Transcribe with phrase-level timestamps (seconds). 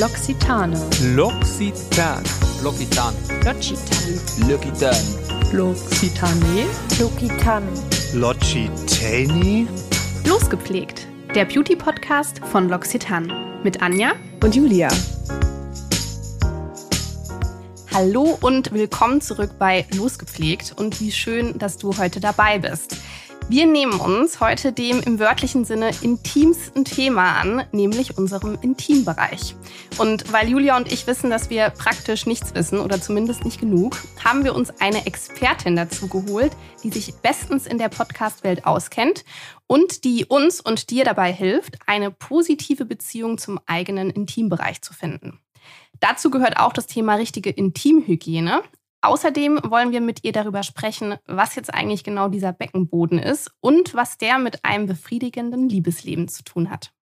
[0.00, 0.72] L'Occitane.
[1.14, 2.22] L'Occitan.
[2.62, 3.12] L'Occitan.
[3.44, 4.48] L'Occitane.
[4.48, 4.94] L'Occitan.
[5.52, 6.66] L'Occitane.
[6.98, 7.66] L'Occitane.
[8.14, 9.68] L'Occitani?
[10.24, 11.06] Losgepflegt.
[11.34, 13.60] Der Beauty-Podcast von L'Occitane.
[13.62, 14.12] Mit Anja
[14.42, 14.88] Und Julia.
[17.92, 22.96] Hallo und willkommen zurück bei Losgepflegt und wie schön, dass du heute dabei bist.
[23.50, 29.56] Wir nehmen uns heute dem im wörtlichen Sinne intimsten Thema an, nämlich unserem Intimbereich.
[29.98, 33.96] Und weil Julia und ich wissen, dass wir praktisch nichts wissen oder zumindest nicht genug,
[34.24, 36.52] haben wir uns eine Expertin dazu geholt,
[36.84, 39.24] die sich bestens in der Podcast-Welt auskennt
[39.66, 45.40] und die uns und dir dabei hilft, eine positive Beziehung zum eigenen Intimbereich zu finden.
[45.98, 48.62] Dazu gehört auch das Thema richtige Intimhygiene.
[49.02, 53.94] Außerdem wollen wir mit ihr darüber sprechen, was jetzt eigentlich genau dieser Beckenboden ist und
[53.94, 56.92] was der mit einem befriedigenden Liebesleben zu tun hat.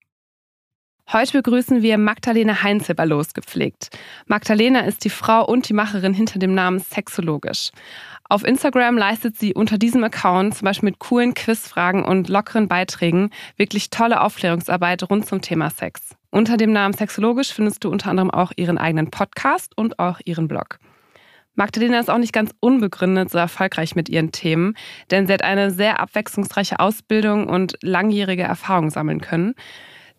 [1.11, 3.89] Heute begrüßen wir Magdalena Heinzel bei Losgepflegt.
[4.27, 7.71] Magdalena ist die Frau und die Macherin hinter dem Namen Sexologisch.
[8.29, 13.31] Auf Instagram leistet sie unter diesem Account zum Beispiel mit coolen Quizfragen und lockeren Beiträgen
[13.57, 16.15] wirklich tolle Aufklärungsarbeit rund zum Thema Sex.
[16.31, 20.47] Unter dem Namen Sexologisch findest du unter anderem auch ihren eigenen Podcast und auch ihren
[20.47, 20.79] Blog.
[21.59, 24.75] Magdalena ist auch nicht ganz unbegründet so erfolgreich mit ihren Themen,
[25.11, 29.55] denn sie hat eine sehr abwechslungsreiche Ausbildung und langjährige Erfahrung sammeln können.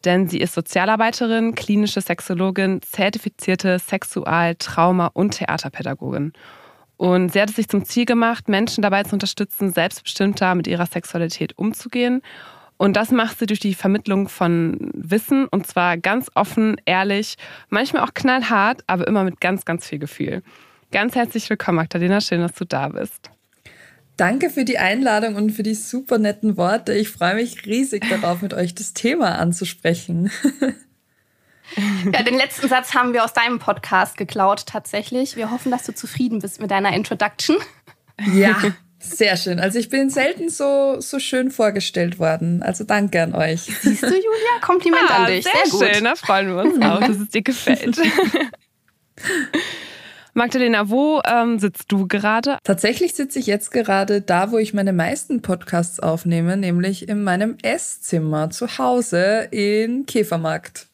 [0.03, 6.33] Denn sie ist Sozialarbeiterin, klinische Sexologin, zertifizierte Sexual-, Trauma- und Theaterpädagogin.
[6.97, 10.87] Und sie hat es sich zum Ziel gemacht, Menschen dabei zu unterstützen, selbstbestimmter mit ihrer
[10.87, 12.21] Sexualität umzugehen.
[12.75, 17.35] Und das macht sie durch die Vermittlung von Wissen und zwar ganz offen, ehrlich,
[17.69, 20.43] manchmal auch knallhart, aber immer mit ganz, ganz viel Gefühl.
[20.91, 22.19] Ganz herzlich willkommen, Magdalena.
[22.19, 23.29] Schön, dass du da bist.
[24.17, 26.93] Danke für die Einladung und für die super netten Worte.
[26.93, 30.31] Ich freue mich riesig darauf, mit euch das Thema anzusprechen.
[32.11, 35.35] Ja, den letzten Satz haben wir aus deinem Podcast geklaut, tatsächlich.
[35.35, 37.57] Wir hoffen, dass du zufrieden bist mit deiner Introduction.
[38.33, 38.59] Ja,
[38.97, 39.59] sehr schön.
[39.59, 42.63] Also ich bin selten so, so schön vorgestellt worden.
[42.63, 43.61] Also danke an euch.
[43.61, 44.59] Siehst du, Julia?
[44.61, 45.43] Kompliment ah, an dich.
[45.43, 45.95] Sehr, Sehr, gut.
[45.95, 47.97] schön, da freuen wir uns auch, dass es dir gefällt.
[50.33, 52.57] Magdalena, wo ähm, sitzt du gerade?
[52.63, 57.57] Tatsächlich sitze ich jetzt gerade da, wo ich meine meisten Podcasts aufnehme, nämlich in meinem
[57.61, 60.87] Esszimmer zu Hause in Käfermarkt.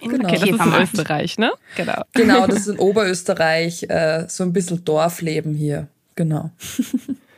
[0.00, 0.24] In Genau.
[0.24, 0.94] Okay, das ist in Käfermarkt.
[0.94, 1.52] Österreich, ne?
[1.76, 2.02] Genau.
[2.14, 5.88] Genau, das ist in Oberösterreich, äh, so ein bisschen Dorfleben hier.
[6.14, 6.50] Genau.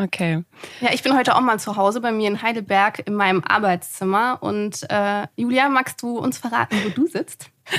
[0.00, 0.44] Okay.
[0.80, 4.38] Ja, ich bin heute auch mal zu Hause bei mir in Heidelberg in meinem Arbeitszimmer.
[4.40, 7.50] Und äh, Julia, magst du uns verraten, wo du sitzt?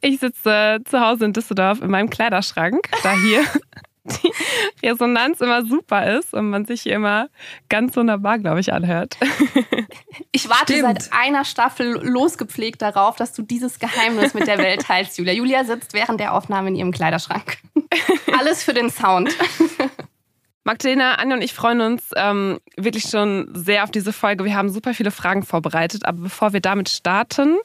[0.00, 3.42] Ich sitze zu Hause in Düsseldorf in meinem Kleiderschrank, da hier
[4.04, 7.28] die Resonanz immer super ist und man sich hier immer
[7.68, 9.16] ganz wunderbar, glaube ich, anhört.
[10.32, 11.02] Ich warte Stimmt.
[11.02, 15.32] seit einer Staffel losgepflegt darauf, dass du dieses Geheimnis mit der Welt teilst, Julia.
[15.32, 17.58] Julia sitzt während der Aufnahme in ihrem Kleiderschrank.
[18.38, 19.34] Alles für den Sound.
[20.66, 24.44] Magdalena, Anja und ich freuen uns ähm, wirklich schon sehr auf diese Folge.
[24.44, 27.58] Wir haben super viele Fragen vorbereitet, aber bevor wir damit starten,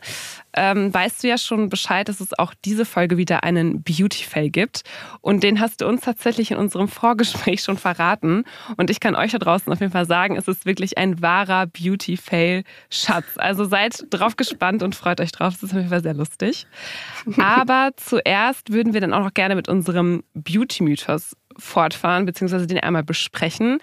[0.53, 4.83] ähm, weißt du ja schon Bescheid, dass es auch diese Folge wieder einen Beauty-Fail gibt.
[5.21, 8.43] Und den hast du uns tatsächlich in unserem Vorgespräch schon verraten.
[8.77, 11.65] Und ich kann euch da draußen auf jeden Fall sagen, es ist wirklich ein wahrer
[11.65, 13.25] Beauty-Fail-Schatz.
[13.37, 15.55] Also seid drauf gespannt und freut euch drauf.
[15.55, 16.67] Das ist auf jeden Fall sehr lustig.
[17.39, 23.03] Aber zuerst würden wir dann auch noch gerne mit unserem Beauty-Mythos fortfahren, beziehungsweise den einmal
[23.03, 23.79] besprechen.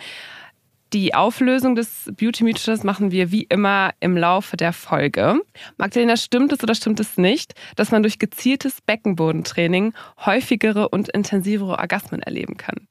[0.94, 5.38] Die Auflösung des Beauty-Mythos machen wir wie immer im Laufe der Folge.
[5.76, 9.92] Magdalena, stimmt es oder stimmt es nicht, dass man durch gezieltes Beckenbodentraining
[10.24, 12.88] häufigere und intensivere Orgasmen erleben kann?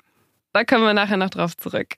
[0.54, 1.96] Da kommen wir nachher noch drauf zurück.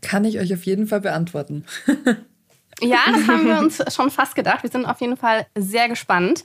[0.00, 1.64] Kann ich euch auf jeden Fall beantworten.
[2.80, 4.62] Ja, das haben wir uns schon fast gedacht.
[4.62, 6.44] Wir sind auf jeden Fall sehr gespannt.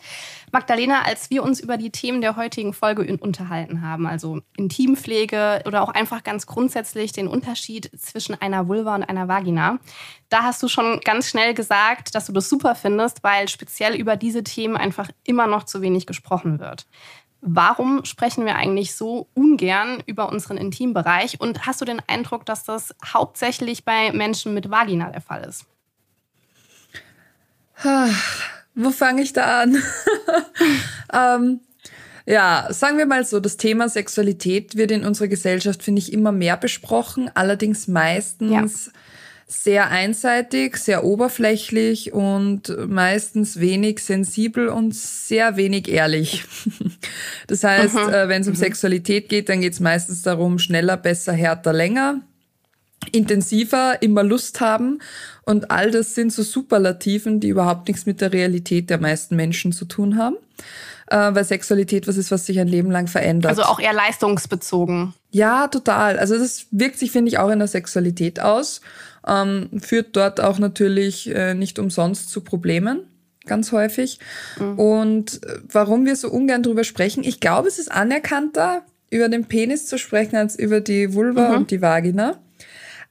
[0.52, 5.82] Magdalena, als wir uns über die Themen der heutigen Folge unterhalten haben, also Intimpflege oder
[5.82, 9.80] auch einfach ganz grundsätzlich den Unterschied zwischen einer Vulva und einer Vagina,
[10.30, 14.16] da hast du schon ganz schnell gesagt, dass du das super findest, weil speziell über
[14.16, 16.86] diese Themen einfach immer noch zu wenig gesprochen wird.
[17.46, 21.42] Warum sprechen wir eigentlich so ungern über unseren Intimbereich?
[21.42, 25.66] Und hast du den Eindruck, dass das hauptsächlich bei Menschen mit Vagina der Fall ist?
[28.76, 29.78] Wo fange ich da an?
[31.14, 31.60] ähm,
[32.26, 36.32] ja, sagen wir mal so, das Thema Sexualität wird in unserer Gesellschaft, finde ich, immer
[36.32, 38.92] mehr besprochen, allerdings meistens
[39.46, 46.46] sehr einseitig, sehr oberflächlich und meistens wenig sensibel und sehr wenig ehrlich.
[47.48, 51.34] Das heißt, äh, wenn es um Sexualität geht, dann geht es meistens darum, schneller, besser,
[51.34, 52.22] härter, länger.
[53.12, 55.00] intensiver, immer Lust haben.
[55.46, 59.72] Und all das sind so Superlativen, die überhaupt nichts mit der Realität der meisten Menschen
[59.72, 60.36] zu tun haben.
[61.08, 63.50] Äh, weil Sexualität was ist, was sich ein Leben lang verändert.
[63.50, 65.14] Also auch eher leistungsbezogen.
[65.32, 66.18] Ja, total.
[66.18, 68.82] Also das wirkt sich, finde ich, auch in der Sexualität aus.
[69.28, 73.02] Ähm, führt dort auch natürlich äh, nicht umsonst zu Problemen
[73.46, 74.20] ganz häufig.
[74.60, 74.80] Mhm.
[74.80, 79.46] Und äh, warum wir so ungern drüber sprechen, ich glaube, es ist anerkannter, über den
[79.46, 81.58] Penis zu sprechen, als über die Vulva mhm.
[81.58, 82.40] und die Vagina.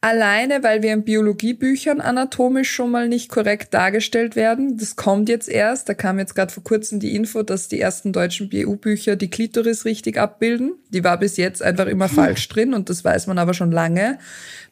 [0.04, 4.76] Alleine, weil wir in Biologiebüchern anatomisch schon mal nicht korrekt dargestellt werden.
[4.76, 5.88] Das kommt jetzt erst.
[5.88, 9.84] Da kam jetzt gerade vor kurzem die Info, dass die ersten deutschen BU-Bücher die Klitoris
[9.84, 10.72] richtig abbilden.
[10.88, 12.16] Die war bis jetzt einfach immer hm.
[12.16, 14.18] falsch drin und das weiß man aber schon lange,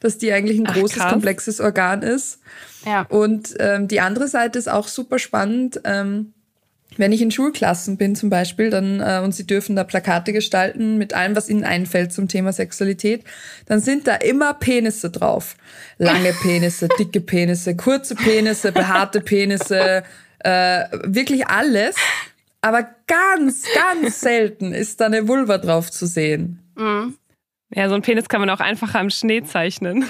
[0.01, 2.39] dass die eigentlich ein großes, Ach, komplexes Organ ist.
[2.85, 3.03] Ja.
[3.03, 5.79] Und ähm, die andere Seite ist auch super spannend.
[5.85, 6.33] Ähm,
[6.97, 10.97] wenn ich in Schulklassen bin zum Beispiel, dann äh, und sie dürfen da Plakate gestalten
[10.97, 13.23] mit allem, was ihnen einfällt zum Thema Sexualität,
[13.65, 15.55] dann sind da immer Penisse drauf.
[15.97, 20.03] Lange Penisse, dicke Penisse, kurze Penisse, behaarte Penisse,
[20.39, 21.95] äh, wirklich alles.
[22.61, 26.59] Aber ganz, ganz selten ist da eine Vulva drauf zu sehen.
[26.75, 27.15] Mhm.
[27.73, 30.05] Ja, so ein Penis kann man auch einfacher im Schnee zeichnen.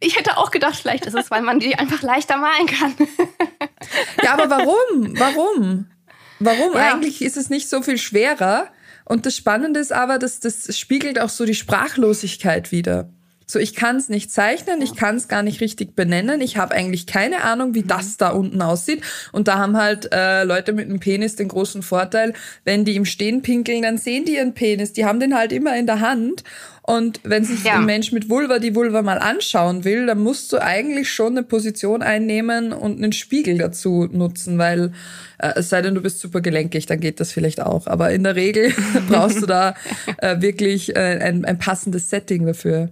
[0.00, 2.94] Ich hätte auch gedacht, vielleicht ist es, weil man die einfach leichter malen kann.
[4.22, 5.18] ja, aber warum?
[5.18, 5.86] Warum?
[6.38, 6.74] Warum?
[6.74, 6.94] Ja.
[6.94, 8.68] Eigentlich ist es nicht so viel schwerer.
[9.04, 13.08] Und das Spannende ist aber, dass das spiegelt auch so die Sprachlosigkeit wieder.
[13.48, 16.40] So, ich kann es nicht zeichnen, ich kann es gar nicht richtig benennen.
[16.40, 17.88] Ich habe eigentlich keine Ahnung, wie mhm.
[17.88, 19.02] das da unten aussieht.
[19.30, 22.34] Und da haben halt äh, Leute mit einem Penis den großen Vorteil,
[22.64, 24.92] wenn die im Stehen pinkeln, dann sehen die ihren Penis.
[24.92, 26.42] Die haben den halt immer in der Hand.
[26.82, 27.74] Und wenn sich ja.
[27.74, 31.42] ein Mensch mit Vulva die Vulva mal anschauen will, dann musst du eigentlich schon eine
[31.44, 34.92] Position einnehmen und einen Spiegel dazu nutzen, weil
[35.38, 37.86] äh, es sei denn, du bist super gelenkig, dann geht das vielleicht auch.
[37.86, 38.72] Aber in der Regel
[39.08, 39.74] brauchst du da
[40.18, 42.90] äh, wirklich äh, ein, ein passendes Setting dafür.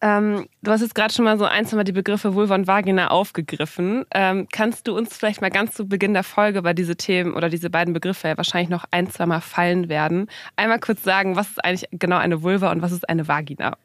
[0.00, 2.66] Ähm, du hast jetzt gerade schon mal so ein, zwei Mal die Begriffe Vulva und
[2.66, 4.04] Vagina aufgegriffen.
[4.14, 7.48] Ähm, kannst du uns vielleicht mal ganz zu Beginn der Folge, weil diese Themen oder
[7.48, 11.48] diese beiden Begriffe ja wahrscheinlich noch ein, zwei Mal fallen werden, einmal kurz sagen, was
[11.48, 13.76] ist eigentlich genau eine Vulva und was ist eine Vagina?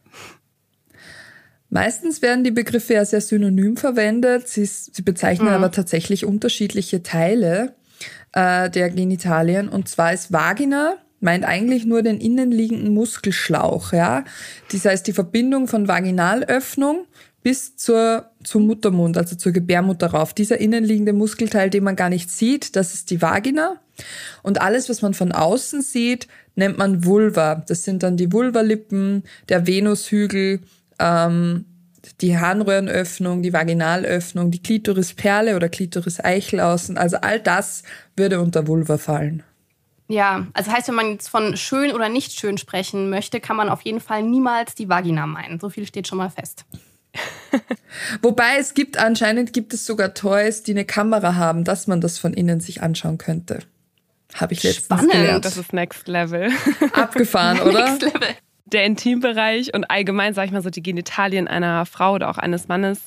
[1.69, 4.47] Meistens werden die Begriffe ja sehr synonym verwendet.
[4.47, 5.55] Sie, sie bezeichnen mhm.
[5.55, 7.73] aber tatsächlich unterschiedliche Teile
[8.33, 9.69] äh, der Genitalien.
[9.69, 14.25] Und zwar ist Vagina meint eigentlich nur den innenliegenden Muskelschlauch, ja.
[14.71, 17.05] Das heißt, die Verbindung von Vaginalöffnung
[17.41, 20.33] bis zur, zum Muttermund, also zur Gebärmutter rauf.
[20.33, 23.79] Dieser innenliegende Muskelteil, den man gar nicht sieht, das ist die Vagina.
[24.43, 27.55] Und alles, was man von außen sieht, nennt man Vulva.
[27.67, 30.61] Das sind dann die Vulvalippen, der Venushügel,
[30.99, 31.65] ähm,
[32.21, 36.97] die Harnröhrenöffnung, die Vaginalöffnung, die Klitorisperle oder Klitoriseichel außen.
[36.97, 37.83] Also all das
[38.15, 39.43] würde unter Vulva fallen.
[40.13, 43.67] Ja, also heißt, wenn man jetzt von schön oder nicht schön sprechen möchte, kann man
[43.67, 45.59] auf jeden Fall niemals die Vagina meinen.
[45.59, 46.65] So viel steht schon mal fest.
[48.21, 52.19] Wobei es gibt anscheinend gibt es sogar Toys, die eine Kamera haben, dass man das
[52.19, 53.61] von innen sich anschauen könnte.
[54.35, 55.11] Habe ich letztens Spannend.
[55.13, 55.45] gelernt.
[55.45, 56.51] Das ist Next Level.
[56.93, 57.89] Abgefahren, oder?
[57.89, 58.29] Next Level.
[58.65, 62.67] Der Intimbereich und allgemein, sag ich mal so, die Genitalien einer Frau oder auch eines
[62.67, 63.01] Mannes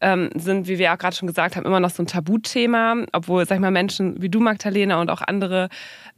[0.00, 3.46] ähm, sind, wie wir auch gerade schon gesagt haben, immer noch so ein Tabuthema, obwohl,
[3.46, 5.68] sag ich mal, Menschen wie du, Magdalena, und auch andere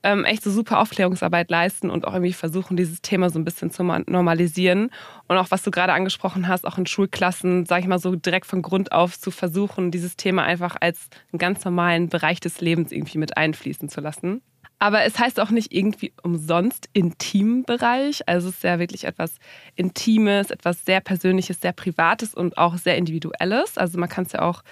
[0.07, 3.73] ähm, echt so super Aufklärungsarbeit leisten und auch irgendwie versuchen, dieses Thema so ein bisschen
[3.73, 4.91] zu normalisieren.
[5.27, 8.47] Und auch was du gerade angesprochen hast, auch in Schulklassen, sag ich mal so direkt
[8.47, 12.93] von Grund auf zu versuchen, dieses Thema einfach als einen ganz normalen Bereich des Lebens
[12.93, 14.43] irgendwie mit einfließen zu lassen.
[14.79, 18.29] Aber es heißt auch nicht irgendwie umsonst Intimbereich.
[18.29, 19.35] Also es ist ja wirklich etwas
[19.75, 23.77] Intimes, etwas sehr Persönliches, sehr Privates und auch sehr Individuelles.
[23.77, 24.63] Also man kann es ja auch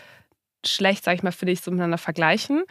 [0.65, 2.63] schlecht, sag ich mal, finde ich, so miteinander vergleichen.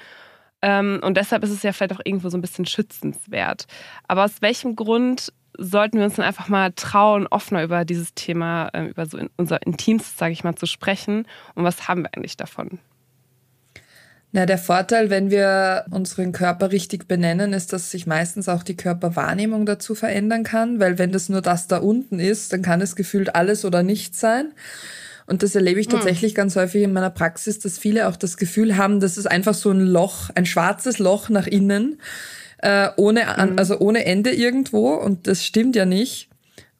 [0.64, 3.68] Ähm, und deshalb ist es ja vielleicht auch irgendwo so ein bisschen schützenswert.
[4.08, 8.70] Aber aus welchem Grund sollten wir uns dann einfach mal trauen, offener über dieses Thema,
[8.74, 11.28] ähm, über so unser Intims, sage ich mal, zu sprechen?
[11.54, 12.80] Und was haben wir eigentlich davon?
[14.32, 18.78] Na, der Vorteil, wenn wir unseren Körper richtig benennen, ist, dass sich meistens auch die
[18.78, 22.96] Körperwahrnehmung dazu verändern kann, weil wenn das nur das da unten ist, dann kann es
[22.96, 24.54] gefühlt alles oder nichts sein.
[25.26, 25.94] Und das erlebe ich hm.
[25.94, 26.38] tatsächlich mhm.
[26.38, 29.72] ganz häufig in meiner Praxis, dass viele auch das Gefühl haben, das ist einfach so
[29.72, 32.00] ein Loch, ein schwarzes Loch nach innen,
[32.60, 33.58] äh, ohne, mhm.
[33.58, 34.94] also ohne Ende irgendwo.
[34.94, 36.30] Und das stimmt ja nicht.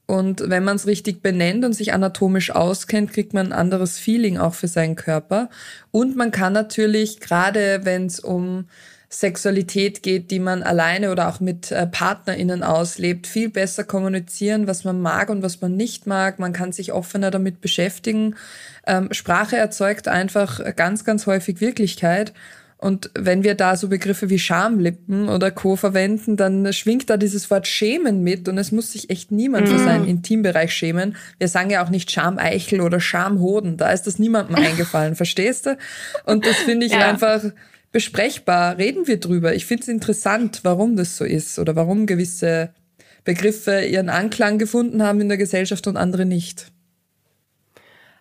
[0.06, 4.38] Und wenn man es richtig benennt und sich anatomisch auskennt, kriegt man ein anderes Feeling
[4.38, 5.50] auch für seinen Körper.
[5.92, 8.66] Und man kann natürlich, gerade wenn es um
[9.14, 14.84] Sexualität geht, die man alleine oder auch mit äh, PartnerInnen auslebt, viel besser kommunizieren, was
[14.84, 16.40] man mag und was man nicht mag.
[16.40, 18.36] Man kann sich offener damit beschäftigen.
[18.88, 22.34] Ähm, Sprache erzeugt einfach ganz, ganz häufig Wirklichkeit.
[22.78, 25.78] Und wenn wir da so Begriffe wie Schamlippen oder Co.
[25.78, 29.80] verwenden, dann schwingt da dieses Wort Schämen mit und es muss sich echt niemand für
[29.80, 31.16] seinen Intimbereich schämen.
[31.38, 35.78] Wir sagen ja auch nicht Schameichel oder Schamhoden, da ist das niemandem eingefallen, verstehst du?
[36.26, 37.08] Und das finde ich Ja.
[37.10, 37.44] einfach
[37.94, 38.78] besprechbar.
[38.78, 39.56] Reden wir drüber.
[39.56, 42.74] Ich finde es interessant, warum das so ist oder warum gewisse
[43.24, 46.74] Begriffe ihren Anklang gefunden haben in der Gesellschaft und andere nicht.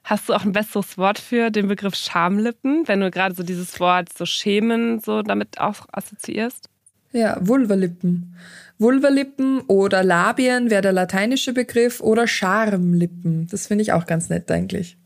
[0.04, 3.78] Hast du auch ein besseres Wort für den Begriff Schamlippen, wenn du gerade so dieses
[3.80, 6.68] Wort so schämen so damit auch assoziierst?
[7.12, 8.36] Ja, Vulvalippen.
[8.78, 13.46] Vulvalippen oder Labien wäre der lateinische Begriff oder Schamlippen.
[13.50, 14.96] Das finde ich auch ganz nett eigentlich.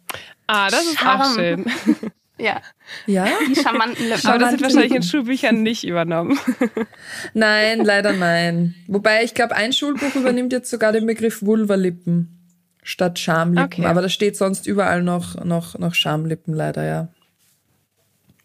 [0.46, 1.20] Ah, das ist Charme.
[1.20, 1.64] auch schön.
[2.38, 2.60] Ja,
[3.06, 3.26] Ja?
[3.48, 4.26] die charmanten Lippen.
[4.26, 5.02] Aber das wird wahrscheinlich in.
[5.02, 6.38] Schulbüchern nicht übernommen.
[7.34, 8.74] Nein, leider nein.
[8.88, 12.36] Wobei ich glaube, ein Schulbuch übernimmt jetzt sogar den Begriff Vulvalippen
[12.82, 13.64] statt Schamlippen.
[13.64, 13.86] Okay.
[13.86, 17.08] Aber da steht sonst überall noch, noch, noch Schamlippen leider, ja.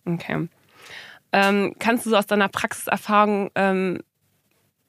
[0.05, 0.48] Okay.
[1.33, 4.00] Ähm, kannst du so aus deiner Praxiserfahrung ähm,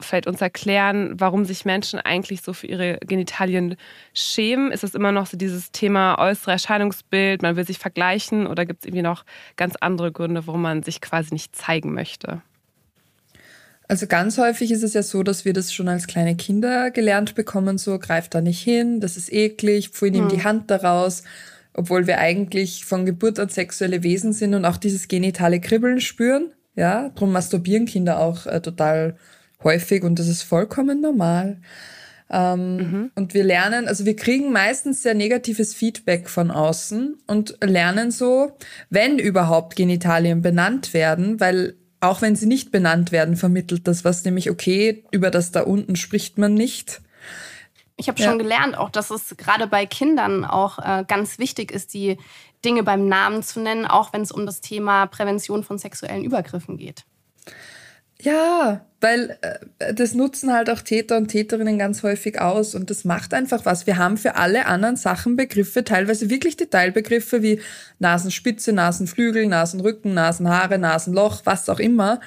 [0.04, 3.76] vielleicht uns erklären, warum sich Menschen eigentlich so für ihre Genitalien
[4.14, 4.72] schämen?
[4.72, 8.80] Ist es immer noch so dieses Thema äußere Erscheinungsbild, man will sich vergleichen oder gibt
[8.80, 9.24] es irgendwie noch
[9.56, 12.42] ganz andere Gründe, warum man sich quasi nicht zeigen möchte?
[13.88, 17.34] Also ganz häufig ist es ja so, dass wir das schon als kleine Kinder gelernt
[17.34, 21.24] bekommen, so greif da nicht hin, das ist eklig, pfui, nimm die Hand daraus,
[21.74, 26.52] obwohl wir eigentlich von Geburt an sexuelle Wesen sind und auch dieses genitale Kribbeln spüren.
[26.74, 29.16] Ja, drum masturbieren Kinder auch äh, total
[29.64, 31.58] häufig und das ist vollkommen normal.
[32.30, 38.10] Ähm, Und wir lernen, also wir kriegen meistens sehr negatives Feedback von außen und lernen
[38.10, 38.56] so,
[38.88, 44.24] wenn überhaupt Genitalien benannt werden, weil auch wenn sie nicht benannt werden, vermittelt das was,
[44.24, 47.00] nämlich okay, über das da unten spricht man nicht.
[47.96, 48.30] Ich habe Ja.
[48.30, 52.16] schon gelernt, auch dass es gerade bei Kindern auch äh, ganz wichtig ist, die
[52.64, 56.78] Dinge beim Namen zu nennen, auch wenn es um das Thema Prävention von sexuellen Übergriffen
[56.78, 57.04] geht.
[58.22, 59.36] Ja, weil
[59.80, 63.64] äh, das nutzen halt auch Täter und Täterinnen ganz häufig aus und das macht einfach
[63.64, 63.84] was.
[63.88, 67.60] Wir haben für alle anderen Sachen Begriffe, teilweise wirklich Detailbegriffe wie
[67.98, 72.20] Nasenspitze, Nasenflügel, Nasenrücken, Nasenhaare, Nasenloch, was auch immer.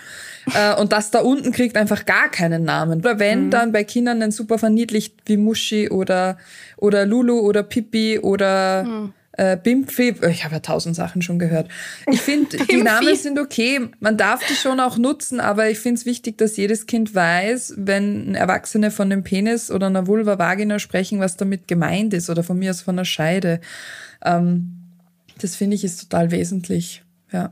[0.53, 2.99] Äh, und das da unten kriegt einfach gar keinen Namen.
[2.99, 6.37] Oder wenn, dann bei Kindern dann super verniedlicht wie Muschi oder,
[6.75, 10.15] oder Lulu oder Pipi oder äh, Bimpfi.
[10.29, 11.69] Ich habe ja tausend Sachen schon gehört.
[12.11, 13.89] Ich finde, die Namen sind okay.
[13.99, 17.75] Man darf die schon auch nutzen, aber ich finde es wichtig, dass jedes Kind weiß,
[17.77, 22.43] wenn Erwachsene von dem Penis oder einer Vulva Vagina sprechen, was damit gemeint ist oder
[22.43, 23.59] von mir aus von einer Scheide.
[24.23, 24.77] Ähm,
[25.39, 27.03] das finde ich ist total wesentlich.
[27.31, 27.51] Ja.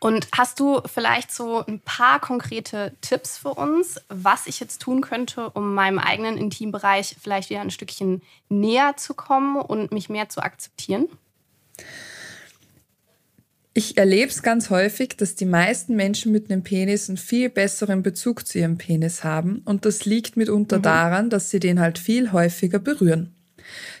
[0.00, 5.00] Und hast du vielleicht so ein paar konkrete Tipps für uns, was ich jetzt tun
[5.00, 10.28] könnte, um meinem eigenen Intimbereich vielleicht wieder ein Stückchen näher zu kommen und mich mehr
[10.28, 11.08] zu akzeptieren?
[13.74, 18.02] Ich erlebe es ganz häufig, dass die meisten Menschen mit einem Penis einen viel besseren
[18.02, 19.60] Bezug zu ihrem Penis haben.
[19.66, 23.35] Und das liegt mitunter daran, dass sie den halt viel häufiger berühren.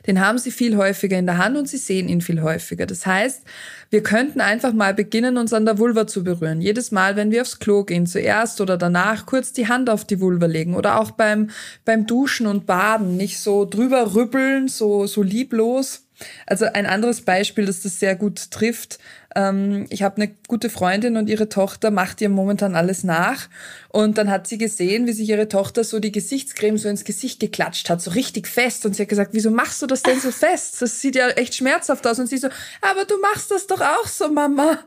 [0.06, 2.86] Den haben sie viel häufiger in der Hand und sie sehen ihn viel häufiger.
[2.86, 3.42] Das heißt,
[3.90, 6.60] wir könnten einfach mal beginnen, uns an der Vulva zu berühren.
[6.60, 10.20] Jedes Mal, wenn wir aufs Klo gehen, zuerst oder danach kurz die Hand auf die
[10.20, 11.50] Vulva legen oder auch beim,
[11.84, 16.02] beim Duschen und Baden nicht so drüber rüppeln, so, so lieblos.
[16.46, 18.98] Also ein anderes Beispiel, das das sehr gut trifft.
[19.36, 23.48] Ähm, ich habe eine gute Freundin und ihre Tochter macht ihr momentan alles nach.
[23.90, 27.38] Und dann hat sie gesehen, wie sich ihre Tochter so die Gesichtscreme so ins Gesicht
[27.38, 28.86] geklatscht hat, so richtig fest.
[28.86, 30.80] Und sie hat gesagt, wieso machst du das denn so fest?
[30.80, 32.18] Das sieht ja echt schmerzhaft aus.
[32.18, 32.48] Und sie so,
[32.80, 34.78] aber du machst das doch auch so, Mama.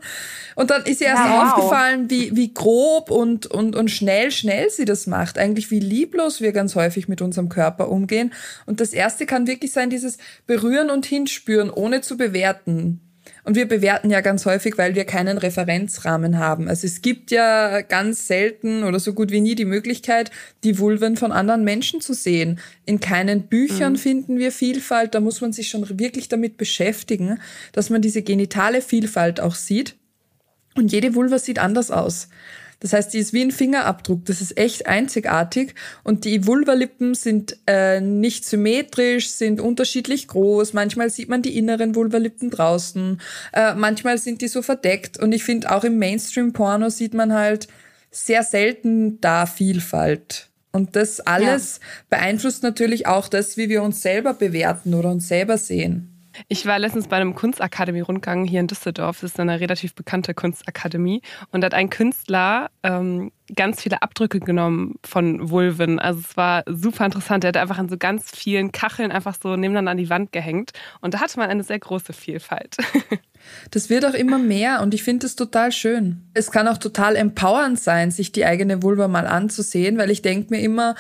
[0.56, 1.53] Und dann ist ihr erst wow.
[1.53, 5.38] aufgefallen, wie, wie grob und, und, und schnell, schnell sie das macht.
[5.38, 8.34] Eigentlich wie lieblos wir ganz häufig mit unserem Körper umgehen.
[8.65, 13.01] Und das erste kann wirklich sein, dieses Berühren und Hinspüren, ohne zu bewerten.
[13.43, 16.67] Und wir bewerten ja ganz häufig, weil wir keinen Referenzrahmen haben.
[16.67, 20.31] Also es gibt ja ganz selten oder so gut wie nie die Möglichkeit,
[20.63, 22.60] die Vulven von anderen Menschen zu sehen.
[22.86, 25.15] In keinen Büchern finden wir Vielfalt.
[25.15, 27.39] Da muss man sich schon wirklich damit beschäftigen,
[27.72, 29.96] dass man diese genitale Vielfalt auch sieht.
[30.75, 32.29] Und jede Vulva sieht anders aus.
[32.79, 34.25] Das heißt, die ist wie ein Fingerabdruck.
[34.25, 35.75] Das ist echt einzigartig.
[36.03, 40.74] Und die Vulvalippen sind äh, nicht symmetrisch, sind unterschiedlich groß.
[40.74, 43.19] Manchmal sieht man die inneren Vulvalippen draußen.
[43.53, 45.19] Äh, manchmal sind die so verdeckt.
[45.19, 47.67] Und ich finde, auch im Mainstream-Porno sieht man halt
[48.12, 50.50] sehr selten da Vielfalt.
[50.71, 55.57] Und das alles beeinflusst natürlich auch das, wie wir uns selber bewerten oder uns selber
[55.57, 56.18] sehen.
[56.48, 59.22] Ich war letztens bei einem Kunstakademie-Rundgang hier in Düsseldorf.
[59.22, 61.22] Das ist eine relativ bekannte Kunstakademie.
[61.51, 66.00] Und da hat ein Künstler ähm, ganz viele Abdrücke genommen von Vulven.
[66.00, 67.43] Also es war super interessant.
[67.43, 70.72] Er hat einfach an so ganz vielen Kacheln einfach so nebeneinander an die Wand gehängt.
[71.01, 72.77] Und da hatte man eine sehr große Vielfalt.
[73.72, 76.29] Das wird auch immer mehr und ich finde es total schön.
[76.34, 80.53] Es kann auch total empowernd sein, sich die eigene Vulva mal anzusehen, weil ich denke
[80.53, 80.96] mir immer,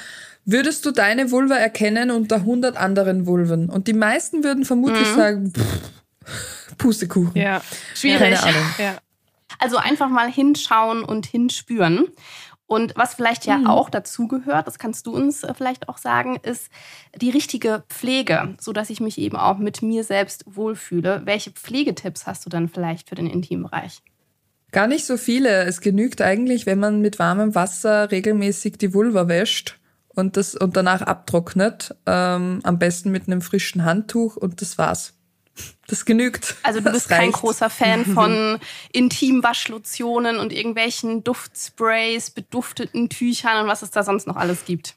[0.51, 3.69] würdest du deine Vulva erkennen unter 100 anderen Vulven?
[3.69, 5.15] Und die meisten würden vermutlich mhm.
[5.15, 7.39] sagen, pff, Pustekuchen.
[7.39, 7.61] Ja,
[7.93, 8.39] schwierig.
[8.77, 8.97] Ja.
[9.59, 12.07] Also einfach mal hinschauen und hinspüren.
[12.65, 13.67] Und was vielleicht ja mhm.
[13.67, 16.69] auch dazu gehört, das kannst du uns äh, vielleicht auch sagen, ist
[17.15, 21.23] die richtige Pflege, so dass ich mich eben auch mit mir selbst wohlfühle.
[21.25, 24.03] Welche Pflegetipps hast du dann vielleicht für den Intimbereich?
[24.71, 25.63] Gar nicht so viele.
[25.63, 29.78] Es genügt eigentlich, wenn man mit warmem Wasser regelmäßig die Vulva wäscht
[30.19, 31.95] und das und danach abtrocknet.
[32.05, 35.13] Ähm, am besten mit einem frischen Handtuch und das war's.
[35.87, 36.55] Das genügt.
[36.63, 38.59] Also du bist kein großer Fan von
[38.91, 44.95] Intimwaschlotionen und irgendwelchen Duftsprays, bedufteten Tüchern und was es da sonst noch alles gibt.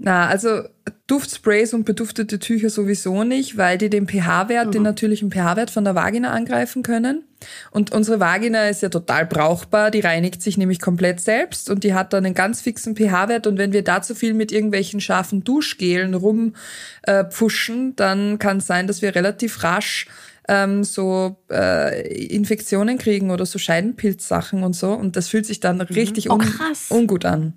[0.00, 0.62] Na, also
[1.08, 4.70] Duftsprays und beduftete Tücher sowieso nicht, weil die den pH-Wert, mhm.
[4.70, 7.24] den natürlichen pH-Wert von der Vagina angreifen können.
[7.72, 11.94] Und unsere Vagina ist ja total brauchbar, die reinigt sich nämlich komplett selbst und die
[11.94, 15.42] hat dann einen ganz fixen pH-Wert und wenn wir da zu viel mit irgendwelchen scharfen
[15.42, 20.06] Duschgelen rumpfuschen, äh, dann kann es sein, dass wir relativ rasch
[20.48, 24.92] ähm, so äh, Infektionen kriegen oder so Scheidenpilzsachen und so.
[24.92, 25.82] Und das fühlt sich dann mhm.
[25.82, 26.52] richtig oh, un
[26.90, 27.52] ungut an.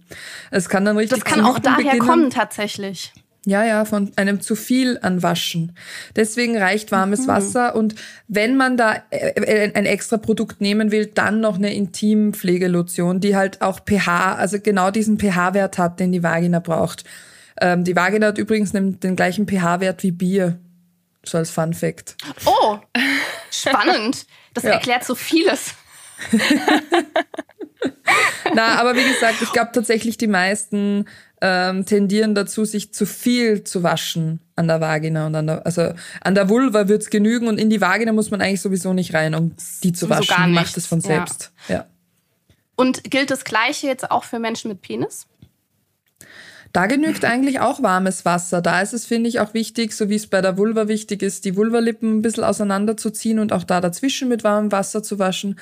[0.51, 1.23] Es kann dann richtig.
[1.23, 1.99] Das kann auch daher beginnen.
[1.99, 3.13] kommen tatsächlich.
[3.43, 5.71] Ja, ja, von einem zu viel an Waschen.
[6.15, 7.27] Deswegen reicht warmes mhm.
[7.27, 7.95] Wasser und
[8.27, 13.35] wenn man da äh, äh, ein extra Produkt nehmen will, dann noch eine Intimpflegelotion, die
[13.35, 17.03] halt auch pH, also genau diesen pH-Wert hat, den die Vagina braucht.
[17.59, 20.59] Ähm, die Vagina hat übrigens den gleichen pH-Wert wie Bier.
[21.23, 22.15] So als Fun Fact.
[22.45, 22.79] Oh,
[23.51, 24.25] spannend.
[24.53, 24.71] Das ja.
[24.71, 25.75] erklärt so vieles.
[28.53, 31.05] Na, aber wie gesagt, ich glaube tatsächlich, die meisten
[31.41, 35.93] ähm, tendieren dazu, sich zu viel zu waschen an der Vagina und an der, also
[36.21, 39.33] an der Vulva wird's genügen und in die Vagina muss man eigentlich sowieso nicht rein,
[39.33, 40.35] um die zu waschen.
[40.35, 41.51] Gar Macht es von selbst.
[41.67, 41.75] Ja.
[41.75, 41.85] ja.
[42.75, 45.27] Und gilt das Gleiche jetzt auch für Menschen mit Penis?
[46.73, 48.61] Da genügt eigentlich auch warmes Wasser.
[48.61, 51.43] Da ist es, finde ich, auch wichtig, so wie es bei der Vulva wichtig ist,
[51.43, 55.59] die Vulvalippen ein bisschen auseinanderzuziehen und auch da dazwischen mit warmem Wasser zu waschen.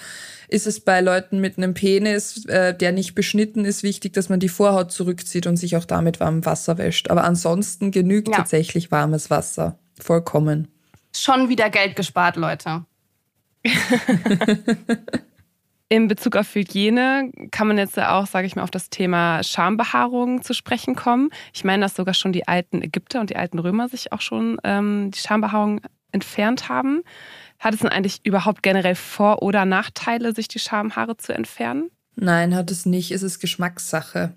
[0.50, 4.40] Ist es bei Leuten mit einem Penis, äh, der nicht beschnitten ist, wichtig, dass man
[4.40, 7.10] die Vorhaut zurückzieht und sich auch da mit warmem Wasser wäscht.
[7.10, 8.36] Aber ansonsten genügt ja.
[8.38, 9.80] tatsächlich warmes Wasser.
[10.00, 10.68] Vollkommen.
[11.16, 12.86] Schon wieder Geld gespart, Leute.
[15.92, 20.44] In Bezug auf Hygiene kann man jetzt auch, sage ich mal, auf das Thema Schambehaarung
[20.44, 21.32] zu sprechen kommen.
[21.52, 24.60] Ich meine, dass sogar schon die alten Ägypter und die alten Römer sich auch schon
[24.64, 27.02] ähm, die Schambehaarung entfernt haben.
[27.58, 31.90] Hat es denn eigentlich überhaupt generell Vor- oder Nachteile, sich die Schamhaare zu entfernen?
[32.16, 33.10] Nein, hat es nicht.
[33.10, 34.34] Es ist Geschmackssache.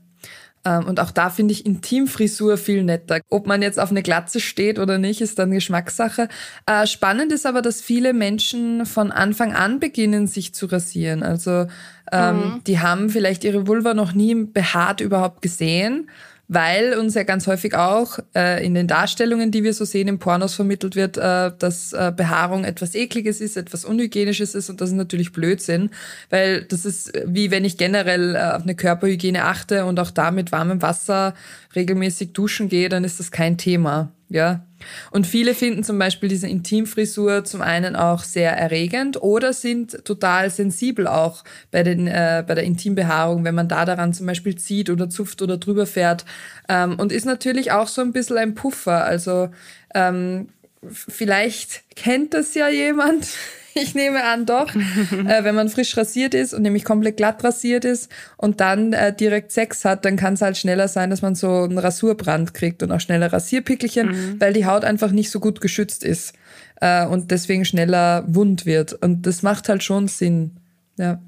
[0.64, 3.20] Ähm, und auch da finde ich Intimfrisur viel netter.
[3.28, 6.28] Ob man jetzt auf eine Glatze steht oder nicht, ist dann Geschmackssache.
[6.66, 11.22] Äh, spannend ist aber, dass viele Menschen von Anfang an beginnen, sich zu rasieren.
[11.22, 11.66] Also
[12.12, 12.64] ähm, mhm.
[12.66, 16.08] die haben vielleicht ihre Vulva noch nie behaart überhaupt gesehen
[16.48, 20.18] weil uns ja ganz häufig auch äh, in den Darstellungen, die wir so sehen im
[20.18, 24.90] Pornos vermittelt wird, äh, dass äh, Behaarung etwas Ekliges ist, etwas Unhygienisches ist und das
[24.90, 25.90] ist natürlich Blödsinn,
[26.30, 30.30] weil das ist wie wenn ich generell äh, auf eine Körperhygiene achte und auch da
[30.30, 31.34] mit warmem Wasser
[31.74, 34.12] regelmäßig duschen gehe, dann ist das kein Thema.
[34.32, 34.64] Ja.
[35.10, 40.48] Und viele finden zum Beispiel diese Intimfrisur zum einen auch sehr erregend oder sind total
[40.48, 44.88] sensibel auch bei, den, äh, bei der Intimbehaarung, wenn man da daran zum Beispiel zieht
[44.88, 46.24] oder zupft oder drüber fährt.
[46.68, 49.04] Ähm, und ist natürlich auch so ein bisschen ein Puffer.
[49.04, 49.50] Also
[49.94, 50.48] ähm,
[50.90, 53.28] vielleicht kennt das ja jemand.
[53.82, 54.74] ich nehme an, doch.
[54.76, 59.14] äh, wenn man frisch rasiert ist und nämlich komplett glatt rasiert ist und dann äh,
[59.14, 62.82] direkt Sex hat, dann kann es halt schneller sein, dass man so einen Rasurbrand kriegt
[62.82, 64.40] und auch schneller Rasierpickelchen, mhm.
[64.40, 66.34] weil die Haut einfach nicht so gut geschützt ist
[66.80, 68.92] äh, und deswegen schneller wund wird.
[68.92, 70.58] Und das macht halt schon Sinn.
[70.98, 71.20] Ja.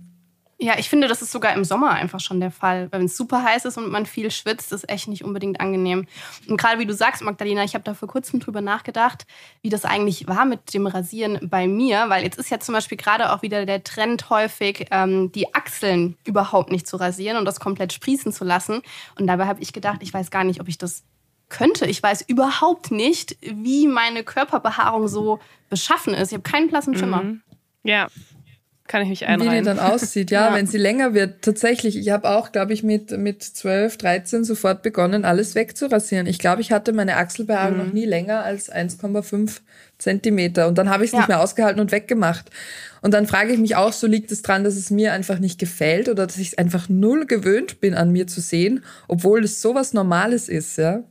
[0.58, 2.88] Ja, ich finde, das ist sogar im Sommer einfach schon der Fall.
[2.92, 6.06] Wenn es super heiß ist und man viel schwitzt, ist echt nicht unbedingt angenehm.
[6.48, 9.26] Und gerade wie du sagst, Magdalena, ich habe da vor kurzem drüber nachgedacht,
[9.62, 12.08] wie das eigentlich war mit dem Rasieren bei mir.
[12.08, 16.16] Weil jetzt ist ja zum Beispiel gerade auch wieder der Trend häufig, ähm, die Achseln
[16.24, 18.82] überhaupt nicht zu rasieren und das komplett sprießen zu lassen.
[19.18, 21.02] Und dabei habe ich gedacht, ich weiß gar nicht, ob ich das
[21.48, 21.86] könnte.
[21.86, 26.28] Ich weiß überhaupt nicht, wie meine Körperbehaarung so beschaffen ist.
[26.28, 27.22] Ich habe keinen blassen Schimmer.
[27.22, 27.42] Mhm.
[27.82, 28.08] Ja,
[28.86, 29.50] kann ich mich einreihen.
[29.50, 30.54] Wie die dann aussieht, ja, ja.
[30.54, 31.42] wenn sie länger wird.
[31.42, 36.26] Tatsächlich, ich habe auch, glaube ich, mit, mit 12, 13 sofort begonnen, alles wegzurasieren.
[36.26, 37.84] Ich glaube, ich hatte meine Achselbehaarung mhm.
[37.86, 39.60] noch nie länger als 1,5
[39.96, 40.68] Zentimeter.
[40.68, 41.20] Und dann habe ich es ja.
[41.20, 42.50] nicht mehr ausgehalten und weggemacht.
[43.00, 45.58] Und dann frage ich mich auch, so liegt es dran, dass es mir einfach nicht
[45.58, 49.62] gefällt oder dass ich es einfach null gewöhnt bin, an mir zu sehen, obwohl es
[49.62, 51.04] sowas Normales ist, ja.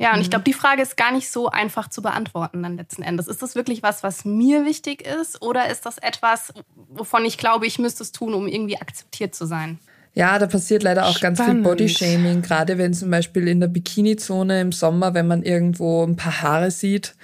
[0.00, 3.02] Ja, und ich glaube, die Frage ist gar nicht so einfach zu beantworten dann letzten
[3.02, 3.26] Endes.
[3.26, 6.52] Ist das wirklich was, was mir wichtig ist oder ist das etwas,
[6.88, 9.78] wovon ich glaube, ich müsste es tun, um irgendwie akzeptiert zu sein?
[10.14, 11.64] Ja, da passiert leider auch ganz viel Spannend.
[11.64, 16.42] Bodyshaming, gerade wenn zum Beispiel in der Bikini-Zone im Sommer, wenn man irgendwo ein paar
[16.42, 17.14] Haare sieht,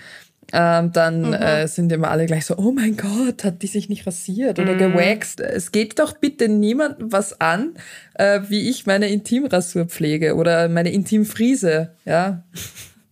[0.57, 4.07] ähm, dann äh, sind immer alle gleich so, oh mein Gott, hat die sich nicht
[4.07, 5.41] rasiert oder gewaxt.
[5.41, 7.75] Es geht doch bitte niemandem was an,
[8.15, 12.45] äh, wie ich meine Intimrasur pflege oder meine Intimfriese, ja.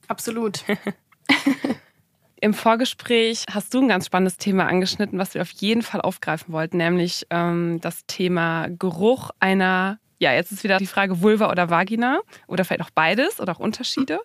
[0.06, 0.64] Absolut.
[2.40, 6.52] Im Vorgespräch hast du ein ganz spannendes Thema angeschnitten, was wir auf jeden Fall aufgreifen
[6.52, 11.68] wollten, nämlich ähm, das Thema Geruch einer, ja, jetzt ist wieder die Frage Vulva oder
[11.68, 14.20] Vagina oder vielleicht auch beides oder auch Unterschiede.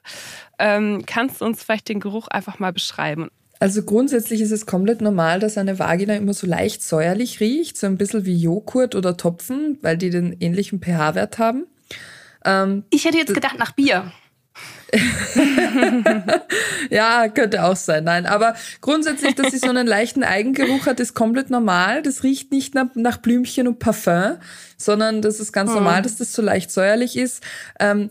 [0.60, 3.30] Ähm, kannst du uns vielleicht den Geruch einfach mal beschreiben?
[3.60, 7.88] Also grundsätzlich ist es komplett normal, dass eine Vagina immer so leicht säuerlich riecht, so
[7.88, 11.66] ein bisschen wie Joghurt oder Topfen, weil die den ähnlichen pH-Wert haben.
[12.46, 14.12] Ähm, Ich hätte jetzt gedacht nach Bier.
[16.90, 18.04] Ja, könnte auch sein.
[18.06, 22.02] Nein, aber grundsätzlich, dass sie so einen leichten Eigengeruch hat, ist komplett normal.
[22.02, 24.38] Das riecht nicht nach, nach Blümchen und Parfum,
[24.78, 27.44] sondern das ist ganz normal, dass das so leicht säuerlich ist.
[27.80, 28.10] Ähm,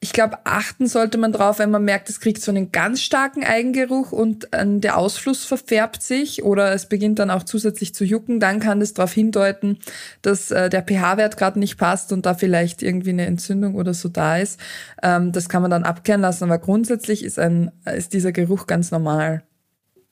[0.00, 3.44] ich glaube, achten sollte man drauf, wenn man merkt, es kriegt so einen ganz starken
[3.44, 8.38] Eigengeruch und ähm, der Ausfluss verfärbt sich oder es beginnt dann auch zusätzlich zu jucken,
[8.38, 9.78] dann kann das darauf hindeuten,
[10.20, 14.08] dass äh, der pH-Wert gerade nicht passt und da vielleicht irgendwie eine Entzündung oder so
[14.08, 14.60] da ist.
[15.02, 18.90] Ähm, das kann man dann abklären lassen, aber grundsätzlich ist, ein, ist dieser Geruch ganz
[18.90, 19.44] normal.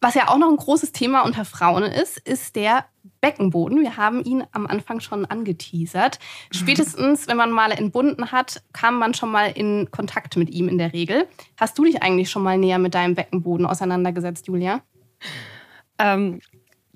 [0.01, 2.85] Was ja auch noch ein großes Thema unter Frauen ist, ist der
[3.25, 3.81] Beckenboden.
[3.81, 6.19] Wir haben ihn am Anfang schon angeteasert.
[6.51, 10.77] Spätestens, wenn man mal entbunden hat, kam man schon mal in Kontakt mit ihm in
[10.77, 11.27] der Regel.
[11.59, 14.83] Hast du dich eigentlich schon mal näher mit deinem Beckenboden auseinandergesetzt, Julia?
[15.99, 16.41] Ähm,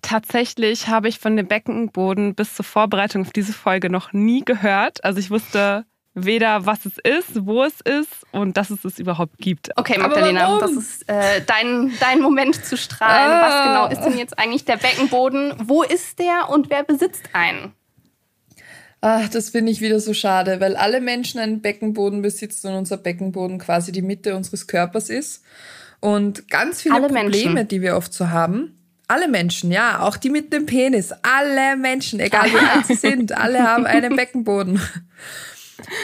[0.03, 5.03] tatsächlich habe ich von dem Beckenboden bis zur Vorbereitung auf diese Folge noch nie gehört.
[5.05, 9.39] Also ich wusste weder, was es ist, wo es ist und dass es es überhaupt
[9.39, 9.71] gibt.
[9.77, 13.33] Okay, Magdalena, das ist äh, dein, dein Moment zu strahlen.
[13.33, 13.47] Ah.
[13.47, 15.55] Was genau ist denn jetzt eigentlich der Beckenboden?
[15.65, 17.73] Wo ist der und wer besitzt einen?
[19.01, 22.97] Ach, das finde ich wieder so schade, weil alle Menschen einen Beckenboden besitzen und unser
[22.97, 25.45] Beckenboden quasi die Mitte unseres Körpers ist.
[26.01, 27.69] Und ganz viele Alle Probleme, Menschen.
[27.69, 28.75] die wir oft so haben,
[29.07, 33.37] alle Menschen, ja, auch die mit dem Penis, alle Menschen, egal wie alt sie sind,
[33.37, 34.81] alle haben einen Beckenboden.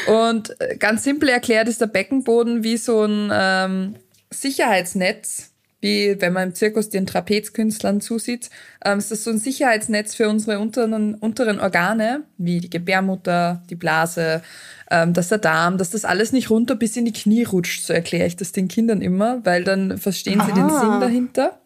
[0.07, 3.95] Und äh, ganz simpel erklärt ist der Beckenboden wie so ein ähm,
[4.31, 8.51] Sicherheitsnetz, wie wenn man im Zirkus den Trapezkünstlern zusieht.
[8.85, 13.75] Ähm, ist das so ein Sicherheitsnetz für unsere unteren, unteren Organe, wie die Gebärmutter, die
[13.75, 14.43] Blase,
[14.91, 17.93] ähm, dass der Darm, dass das alles nicht runter bis in die Knie rutscht, so
[17.93, 20.81] erkläre ich das den Kindern immer, weil dann verstehen sie den Ah.
[20.81, 21.61] Sinn dahinter.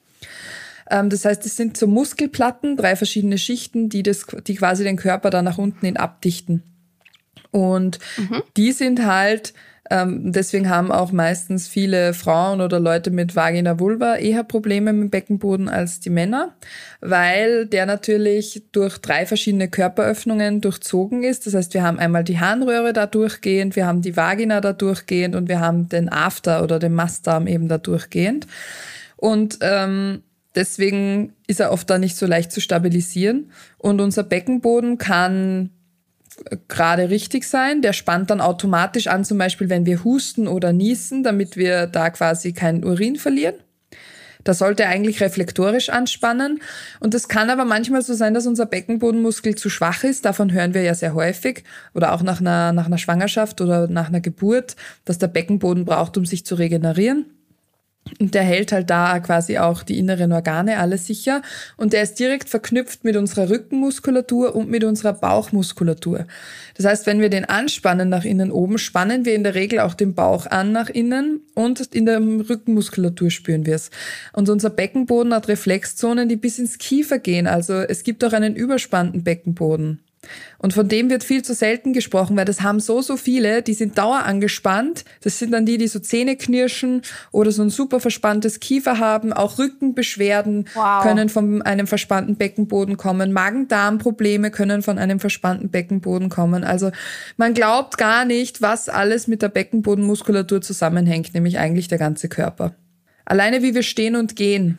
[0.91, 4.97] Ähm, das heißt, es sind so Muskelplatten, drei verschiedene Schichten, die, das, die quasi den
[4.97, 6.63] Körper da nach unten hin abdichten.
[7.51, 7.99] Und
[8.57, 9.55] die sind halt,
[9.91, 15.05] ähm, deswegen haben auch meistens viele Frauen oder Leute mit Vagina Vulva eher Probleme mit
[15.05, 16.55] dem Beckenboden als die Männer,
[17.01, 21.47] weil der natürlich durch drei verschiedene Körperöffnungen durchzogen ist.
[21.47, 25.35] Das heißt, wir haben einmal die Harnröhre da durchgehend, wir haben die Vagina da durchgehend
[25.35, 28.47] und wir haben den After oder den Mastdarm eben da durchgehend.
[29.17, 30.23] Und ähm,
[30.55, 33.51] deswegen ist er oft da nicht so leicht zu stabilisieren.
[33.79, 35.71] Und unser Beckenboden kann
[36.69, 37.83] gerade richtig sein.
[37.83, 42.11] Der spannt dann automatisch an, zum Beispiel, wenn wir husten oder niesen, damit wir da
[42.11, 43.55] quasi keinen Urin verlieren.
[44.45, 46.61] Da sollte er eigentlich reflektorisch anspannen.
[47.01, 50.25] Und es kann aber manchmal so sein, dass unser Beckenbodenmuskel zu schwach ist.
[50.25, 51.65] Davon hören wir ja sehr häufig.
[51.95, 56.17] Oder auch nach einer, nach einer Schwangerschaft oder nach einer Geburt, dass der Beckenboden braucht,
[56.17, 57.27] um sich zu regenerieren.
[58.21, 61.43] Und der hält halt da quasi auch die inneren Organe alle sicher.
[61.77, 66.27] Und der ist direkt verknüpft mit unserer Rückenmuskulatur und mit unserer Bauchmuskulatur.
[66.77, 69.95] Das heißt, wenn wir den anspannen nach innen oben, spannen wir in der Regel auch
[69.95, 73.91] den Bauch an nach innen und in der Rückenmuskulatur spüren wir es.
[74.33, 77.47] Und unser Beckenboden hat Reflexzonen, die bis ins Kiefer gehen.
[77.47, 80.01] Also es gibt auch einen überspannten Beckenboden.
[80.59, 83.75] Und von dem wird viel zu selten gesprochen, weil das haben so, so viele, die
[83.75, 85.05] sind dauer angespannt.
[85.23, 89.33] Das sind dann die, die so Zähne knirschen oder so ein super verspanntes Kiefer haben.
[89.33, 91.03] Auch Rückenbeschwerden Wow.
[91.03, 93.33] können von einem verspannten Beckenboden kommen.
[93.33, 96.65] Magen-Darm-Probleme können von einem verspannten Beckenboden kommen.
[96.65, 96.91] Also
[97.37, 102.75] man glaubt gar nicht, was alles mit der Beckenbodenmuskulatur zusammenhängt, nämlich eigentlich der ganze Körper.
[103.25, 104.79] Alleine wie wir stehen und gehen.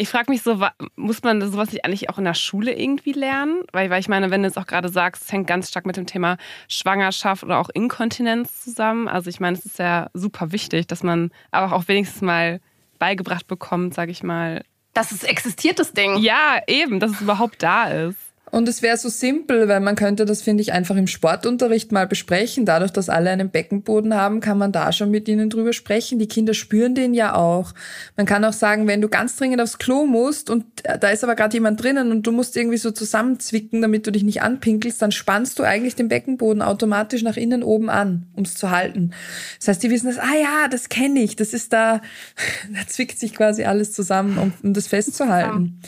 [0.00, 3.64] Ich frage mich so, muss man sowas nicht eigentlich auch in der Schule irgendwie lernen?
[3.72, 5.96] Weil, weil ich meine, wenn du jetzt auch gerade sagst, es hängt ganz stark mit
[5.96, 6.36] dem Thema
[6.68, 9.08] Schwangerschaft oder auch Inkontinenz zusammen.
[9.08, 12.60] Also ich meine, es ist ja super wichtig, dass man aber auch wenigstens mal
[13.00, 14.64] beigebracht bekommt, sage ich mal.
[14.94, 16.18] Das ist existiert, das Ding.
[16.18, 18.27] Ja, eben, dass es überhaupt da ist.
[18.50, 22.06] Und es wäre so simpel, weil man könnte das, finde ich, einfach im Sportunterricht mal
[22.06, 22.64] besprechen.
[22.64, 26.18] Dadurch, dass alle einen Beckenboden haben, kann man da schon mit ihnen drüber sprechen.
[26.18, 27.74] Die Kinder spüren den ja auch.
[28.16, 31.34] Man kann auch sagen, wenn du ganz dringend aufs Klo musst und da ist aber
[31.34, 35.12] gerade jemand drinnen und du musst irgendwie so zusammenzwicken, damit du dich nicht anpinkelst, dann
[35.12, 39.10] spannst du eigentlich den Beckenboden automatisch nach innen oben an, um es zu halten.
[39.58, 42.00] Das heißt, die wissen das, ah ja, das kenne ich, das ist da,
[42.74, 45.80] da zwickt sich quasi alles zusammen, um, um das festzuhalten.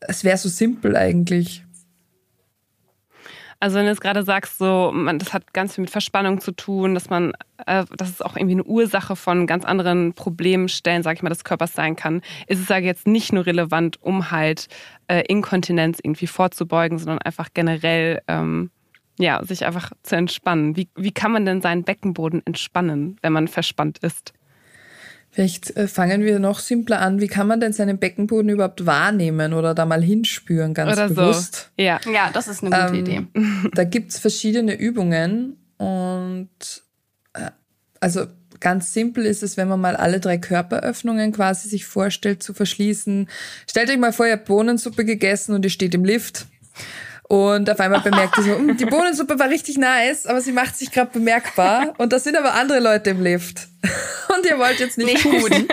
[0.00, 1.65] Es wäre so simpel eigentlich.
[3.58, 6.52] Also wenn du jetzt gerade sagst, so, man, das hat ganz viel mit Verspannung zu
[6.52, 7.32] tun, dass man,
[7.66, 11.44] äh, dass es auch irgendwie eine Ursache von ganz anderen Problemstellen, sag ich mal, des
[11.44, 14.68] Körpers sein kann, ist es, sage jetzt, nicht nur relevant, um halt
[15.08, 18.70] äh, Inkontinenz irgendwie vorzubeugen, sondern einfach generell, ähm,
[19.18, 20.76] ja, sich einfach zu entspannen.
[20.76, 24.34] Wie, wie kann man denn seinen Beckenboden entspannen, wenn man verspannt ist?
[25.36, 27.20] Vielleicht äh, fangen wir noch simpler an.
[27.20, 31.70] Wie kann man denn seinen Beckenboden überhaupt wahrnehmen oder da mal hinspüren, ganz Oder bewusst?
[31.76, 31.84] so.
[31.84, 32.00] Ja.
[32.10, 33.26] Ja, das ist eine gute Idee.
[33.34, 36.48] Ähm, da gibt's verschiedene Übungen und
[37.34, 37.50] äh,
[38.00, 38.24] also
[38.60, 43.28] ganz simpel ist es, wenn man mal alle drei Körperöffnungen quasi sich vorstellt zu verschließen.
[43.68, 46.46] Stellt euch mal vor, ihr habt Bohnensuppe gegessen und ihr steht im Lift.
[47.28, 50.76] Und auf einmal bemerkt ihr so, "Mm, die Bohnensuppe war richtig nice, aber sie macht
[50.76, 51.94] sich gerade bemerkbar.
[51.98, 53.66] Und da sind aber andere Leute im Lift.
[54.36, 55.66] Und ihr wollt jetzt nicht pusten.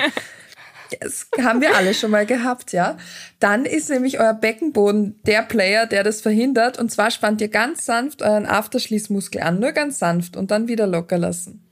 [1.00, 2.98] Das haben wir alle schon mal gehabt, ja.
[3.40, 6.80] Dann ist nämlich euer Beckenboden der Player, der das verhindert.
[6.80, 10.88] Und zwar spannt ihr ganz sanft euren Afterschließmuskel an, nur ganz sanft und dann wieder
[10.88, 11.64] locker lassen.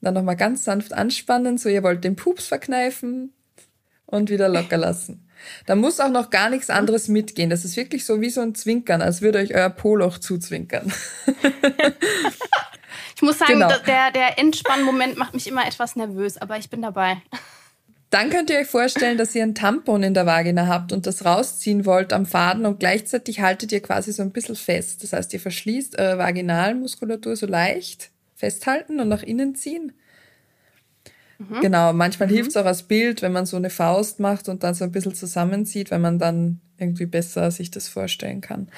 [0.00, 3.34] Dann nochmal ganz sanft anspannen, so ihr wollt den Pups verkneifen
[4.06, 5.26] und wieder locker lassen.
[5.66, 7.50] Da muss auch noch gar nichts anderes mitgehen.
[7.50, 10.92] Das ist wirklich so wie so ein Zwinkern, als würde euch euer Poloch zuzwinkern.
[13.16, 13.68] Ich muss sagen, Genau.
[13.86, 17.20] der, der Entspannmoment macht mich immer etwas nervös, aber ich bin dabei.
[18.08, 21.24] Dann könnt ihr euch vorstellen, dass ihr ein Tampon in der Vagina habt und das
[21.26, 25.02] rausziehen wollt am Faden und gleichzeitig haltet ihr quasi so ein bisschen fest.
[25.02, 29.92] Das heißt, ihr verschließt eure Vaginalmuskulatur so leicht, festhalten und nach innen ziehen.
[31.60, 34.74] Genau, manchmal hilft es auch als Bild, wenn man so eine Faust macht und dann
[34.74, 38.68] so ein bisschen zusammenzieht, wenn man dann irgendwie besser sich das vorstellen kann.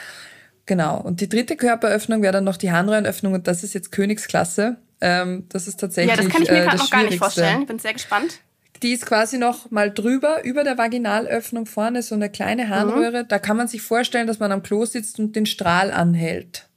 [0.66, 1.00] Genau.
[1.00, 4.76] Und die dritte Körperöffnung wäre dann noch die Harnröhrenöffnung und das ist jetzt Königsklasse.
[5.00, 7.66] Ähm, das ist tatsächlich Ja, das kann ich mir äh, gerade noch gar nicht vorstellen.
[7.66, 8.40] Bin sehr gespannt.
[8.82, 13.24] Die ist quasi noch mal drüber, über der Vaginalöffnung vorne, so eine kleine Harnröhre.
[13.24, 16.68] Da kann man sich vorstellen, dass man am Klo sitzt und den Strahl anhält.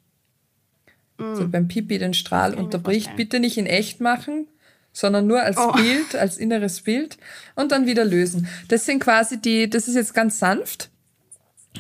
[1.18, 3.16] So beim Pipi den Strahl unterbricht.
[3.16, 4.48] Bitte nicht in echt machen,
[4.96, 5.74] sondern nur als Oh.
[5.74, 7.18] Bild, als inneres Bild
[7.56, 8.48] und dann wieder lösen.
[8.70, 10.90] Das sind quasi die, das ist jetzt ganz sanft.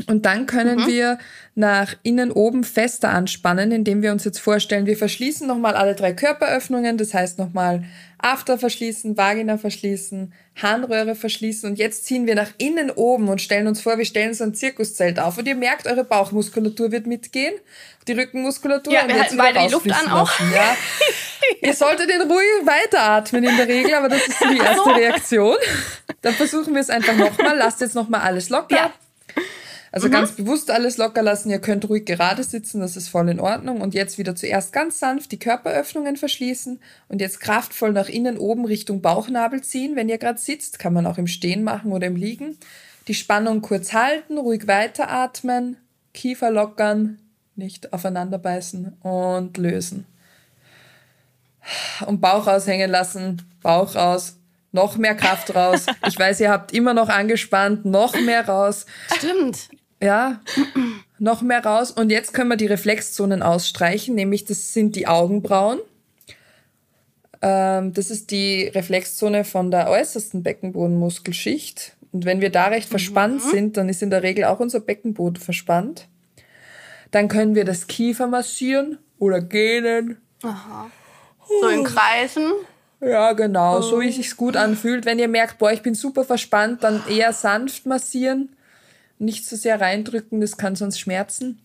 [0.08, 0.88] Und dann können Mhm.
[0.88, 1.17] wir
[1.56, 6.12] nach innen oben fester anspannen, indem wir uns jetzt vorstellen, wir verschließen nochmal alle drei
[6.12, 7.86] Körperöffnungen, das heißt nochmal
[8.26, 13.68] After verschließen, Vagina verschließen, Harnröhre verschließen und jetzt ziehen wir nach innen oben und stellen
[13.68, 17.54] uns vor, wir stellen so ein Zirkuszelt auf und ihr merkt, eure Bauchmuskulatur wird mitgehen,
[18.08, 20.40] die Rückenmuskulatur Ja, und wir jetzt halten beide die Luft an auch.
[20.40, 20.76] lassen, ja.
[21.62, 25.58] Ihr solltet den ruhig weiteratmen in der Regel, aber das ist so die erste Reaktion.
[26.24, 27.56] Dann versuchen wir es einfach nochmal.
[27.56, 28.76] Lasst jetzt nochmal alles locker.
[28.76, 28.94] Ja.
[29.96, 31.50] Also ganz bewusst alles locker lassen.
[31.50, 33.80] Ihr könnt ruhig gerade sitzen, das ist voll in Ordnung.
[33.80, 38.66] Und jetzt wieder zuerst ganz sanft die Körperöffnungen verschließen und jetzt kraftvoll nach innen oben
[38.66, 39.96] Richtung Bauchnabel ziehen.
[39.96, 42.58] Wenn ihr gerade sitzt, kann man auch im Stehen machen oder im Liegen.
[43.08, 45.78] Die Spannung kurz halten, ruhig weiteratmen,
[46.14, 47.18] Kiefer lockern,
[47.56, 50.06] nicht aufeinander beißen und lösen.
[52.06, 54.36] Und Bauch raushängen lassen, Bauch raus,
[54.74, 55.86] noch mehr Kraft raus.
[56.06, 58.86] Ich weiß, ihr habt immer noch angespannt, noch mehr raus.
[59.16, 59.70] Stimmt.
[60.02, 60.42] Ja,
[61.20, 61.92] noch mehr raus.
[61.92, 65.80] Und jetzt können wir die Reflexzonen ausstreichen, nämlich das sind die Augenbrauen.
[67.42, 71.94] Ähm, das ist die Reflexzone von der äußersten Beckenbodenmuskelschicht.
[72.12, 75.42] Und wenn wir da recht verspannt sind, dann ist in der Regel auch unser Beckenboden
[75.42, 76.08] verspannt.
[77.12, 80.18] Dann können wir das Kiefer massieren oder gähnen.
[81.62, 82.52] So in Kreisen.
[83.02, 85.06] Ja, genau, so wie es sich gut anfühlt.
[85.06, 88.55] Wenn ihr merkt, boah, ich bin super verspannt, dann eher sanft massieren,
[89.19, 91.60] nicht zu sehr reindrücken, das kann sonst schmerzen.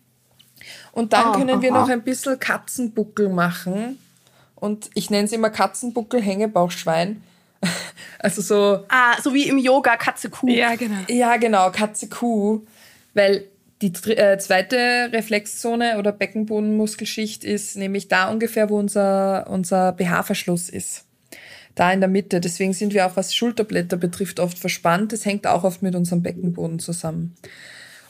[0.92, 1.80] Und dann Ah, können wir aha.
[1.80, 3.98] noch ein bisschen Katzenbuckel machen.
[4.54, 7.22] Und ich nenne es immer Katzenbuckel, Hängebauchschwein.
[8.22, 10.48] Also so, Ah, so wie im Yoga Katze Kuh.
[10.48, 10.98] Ja, genau.
[11.08, 12.66] ja genau, Katze Kuh.
[13.14, 13.44] Weil
[13.80, 21.04] die äh, zweite Reflexzone oder Beckenbodenmuskelschicht ist nämlich da ungefähr, wo unser, unser BH-Verschluss ist.
[21.74, 22.40] Da in der Mitte.
[22.40, 25.12] Deswegen sind wir auch, was Schulterblätter betrifft, oft verspannt.
[25.12, 27.34] Das hängt auch oft mit unserem Beckenboden zusammen.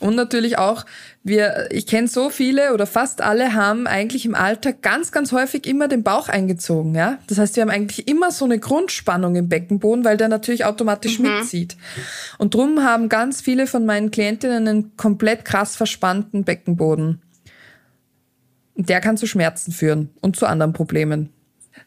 [0.00, 0.86] Und natürlich auch,
[1.22, 5.66] wir, ich kenne so viele oder fast alle haben eigentlich im Alltag ganz, ganz häufig
[5.66, 7.18] immer den Bauch eingezogen, ja.
[7.26, 11.18] Das heißt, wir haben eigentlich immer so eine Grundspannung im Beckenboden, weil der natürlich automatisch
[11.18, 11.36] mhm.
[11.36, 11.76] mitzieht.
[12.38, 17.20] Und drum haben ganz viele von meinen Klientinnen einen komplett krass verspannten Beckenboden.
[18.76, 21.28] Der kann zu Schmerzen führen und zu anderen Problemen.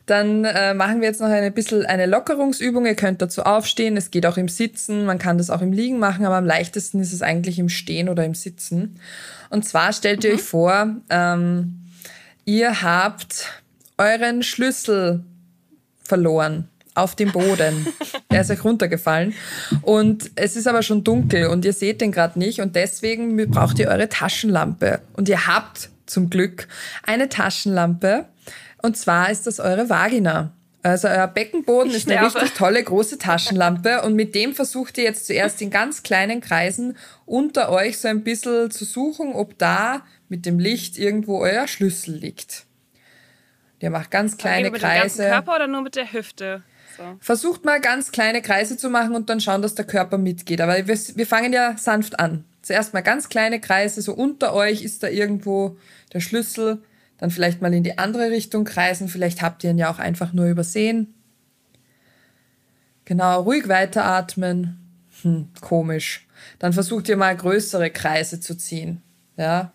[0.05, 2.85] Dann äh, machen wir jetzt noch ein bisschen eine Lockerungsübung.
[2.85, 3.95] Ihr könnt dazu aufstehen.
[3.95, 5.05] Es geht auch im Sitzen.
[5.05, 8.09] Man kann das auch im Liegen machen, aber am leichtesten ist es eigentlich im Stehen
[8.09, 8.99] oder im Sitzen.
[9.49, 10.35] Und zwar stellt ihr mhm.
[10.35, 11.79] euch vor, ähm,
[12.43, 13.61] ihr habt
[13.97, 15.23] euren Schlüssel
[16.03, 17.87] verloren auf dem Boden.
[18.29, 19.33] er ist euch runtergefallen.
[19.81, 22.59] Und es ist aber schon dunkel und ihr seht den gerade nicht.
[22.59, 24.99] Und deswegen braucht ihr eure Taschenlampe.
[25.13, 26.67] Und ihr habt zum Glück
[27.03, 28.25] eine Taschenlampe
[28.83, 30.51] und zwar ist das eure Vagina.
[30.83, 35.25] Also euer Beckenboden ist eine richtig tolle große Taschenlampe und mit dem versucht ihr jetzt
[35.25, 40.45] zuerst in ganz kleinen Kreisen unter euch so ein bisschen zu suchen, ob da mit
[40.45, 42.65] dem Licht irgendwo euer Schlüssel liegt.
[43.79, 45.21] Ihr macht ganz kleine okay, Kreise.
[45.21, 46.63] Mit dem Körper oder nur mit der Hüfte?
[46.97, 47.03] So.
[47.21, 50.59] Versucht mal ganz kleine Kreise zu machen und dann schauen, dass der Körper mitgeht.
[50.59, 52.43] Aber wir, wir fangen ja sanft an.
[52.61, 55.77] Zuerst mal ganz kleine Kreise, so unter euch ist da irgendwo
[56.13, 56.81] der Schlüssel
[57.17, 59.07] dann vielleicht mal in die andere Richtung kreisen.
[59.07, 61.13] Vielleicht habt ihr ihn ja auch einfach nur übersehen.
[63.05, 64.79] Genau, ruhig weiteratmen.
[65.21, 66.27] Hm, komisch.
[66.59, 69.01] Dann versucht ihr mal größere Kreise zu ziehen.
[69.37, 69.71] Ja,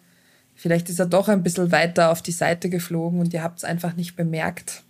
[0.54, 3.64] vielleicht ist er doch ein bisschen weiter auf die Seite geflogen und ihr habt es
[3.64, 4.82] einfach nicht bemerkt.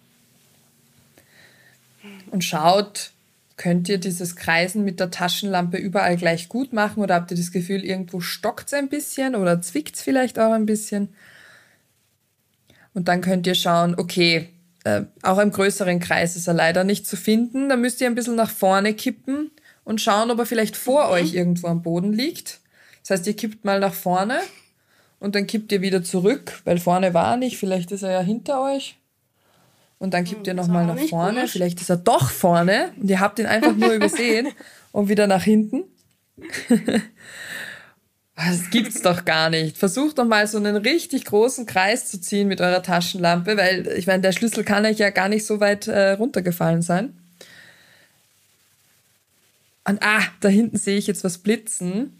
[2.30, 3.12] Und schaut,
[3.56, 7.50] könnt ihr dieses Kreisen mit der Taschenlampe überall gleich gut machen oder habt ihr das
[7.50, 11.08] Gefühl, irgendwo stockt es ein bisschen oder zwickt es vielleicht auch ein bisschen?
[12.94, 14.48] Und dann könnt ihr schauen, okay,
[14.84, 17.68] äh, auch im größeren Kreis ist er leider nicht zu finden.
[17.68, 19.50] Da müsst ihr ein bisschen nach vorne kippen
[19.84, 21.12] und schauen, ob er vielleicht vor mhm.
[21.12, 22.60] euch irgendwo am Boden liegt.
[23.02, 24.38] Das heißt, ihr kippt mal nach vorne
[25.18, 27.58] und dann kippt ihr wieder zurück, weil vorne war er nicht.
[27.58, 28.96] Vielleicht ist er ja hinter euch.
[29.98, 31.38] Und dann kippt ihr nochmal nach vorne.
[31.38, 31.52] Komisch.
[31.52, 34.48] Vielleicht ist er doch vorne und ihr habt ihn einfach nur übersehen
[34.92, 35.84] und wieder nach hinten.
[38.38, 39.76] Das gibt's doch gar nicht.
[39.76, 44.06] Versucht doch mal so einen richtig großen Kreis zu ziehen mit eurer Taschenlampe, weil ich
[44.06, 47.18] meine, der Schlüssel kann euch ja gar nicht so weit äh, runtergefallen sein.
[49.84, 52.16] Und ah, da hinten sehe ich jetzt was blitzen.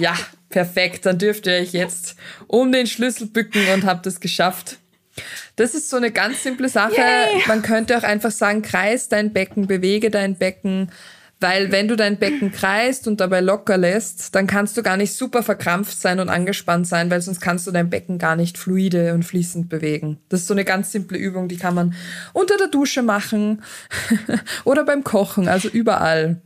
[0.00, 1.06] Ja, perfekt.
[1.06, 2.16] Dann dürft ihr euch jetzt
[2.48, 4.78] um den Schlüssel bücken und habt es geschafft.
[5.54, 6.96] Das ist so eine ganz simple Sache.
[6.96, 7.42] Yay.
[7.46, 10.90] Man könnte auch einfach sagen, kreis dein Becken, bewege dein Becken,
[11.40, 15.14] weil wenn du dein Becken kreist und dabei locker lässt, dann kannst du gar nicht
[15.14, 19.14] super verkrampft sein und angespannt sein, weil sonst kannst du dein Becken gar nicht fluide
[19.14, 20.18] und fließend bewegen.
[20.28, 21.94] Das ist so eine ganz simple Übung, die kann man
[22.32, 23.62] unter der Dusche machen
[24.64, 26.40] oder beim Kochen, also überall.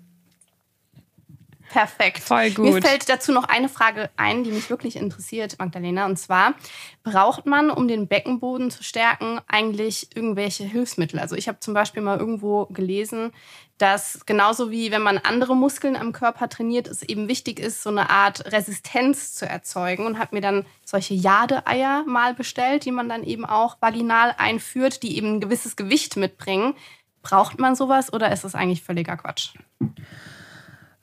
[1.73, 2.19] Perfekt.
[2.19, 2.75] Voll gut.
[2.75, 6.05] Mir fällt dazu noch eine Frage ein, die mich wirklich interessiert, Magdalena.
[6.05, 6.55] Und zwar,
[7.03, 11.19] braucht man, um den Beckenboden zu stärken, eigentlich irgendwelche Hilfsmittel?
[11.19, 13.33] Also ich habe zum Beispiel mal irgendwo gelesen,
[13.79, 17.91] dass genauso wie wenn man andere Muskeln am Körper trainiert, es eben wichtig ist, so
[17.91, 23.09] eine Art Resistenz zu erzeugen und habe mir dann solche Jadeeier mal bestellt, die man
[23.09, 26.75] dann eben auch vaginal einführt, die eben ein gewisses Gewicht mitbringen.
[27.23, 29.55] Braucht man sowas oder ist das eigentlich völliger Quatsch?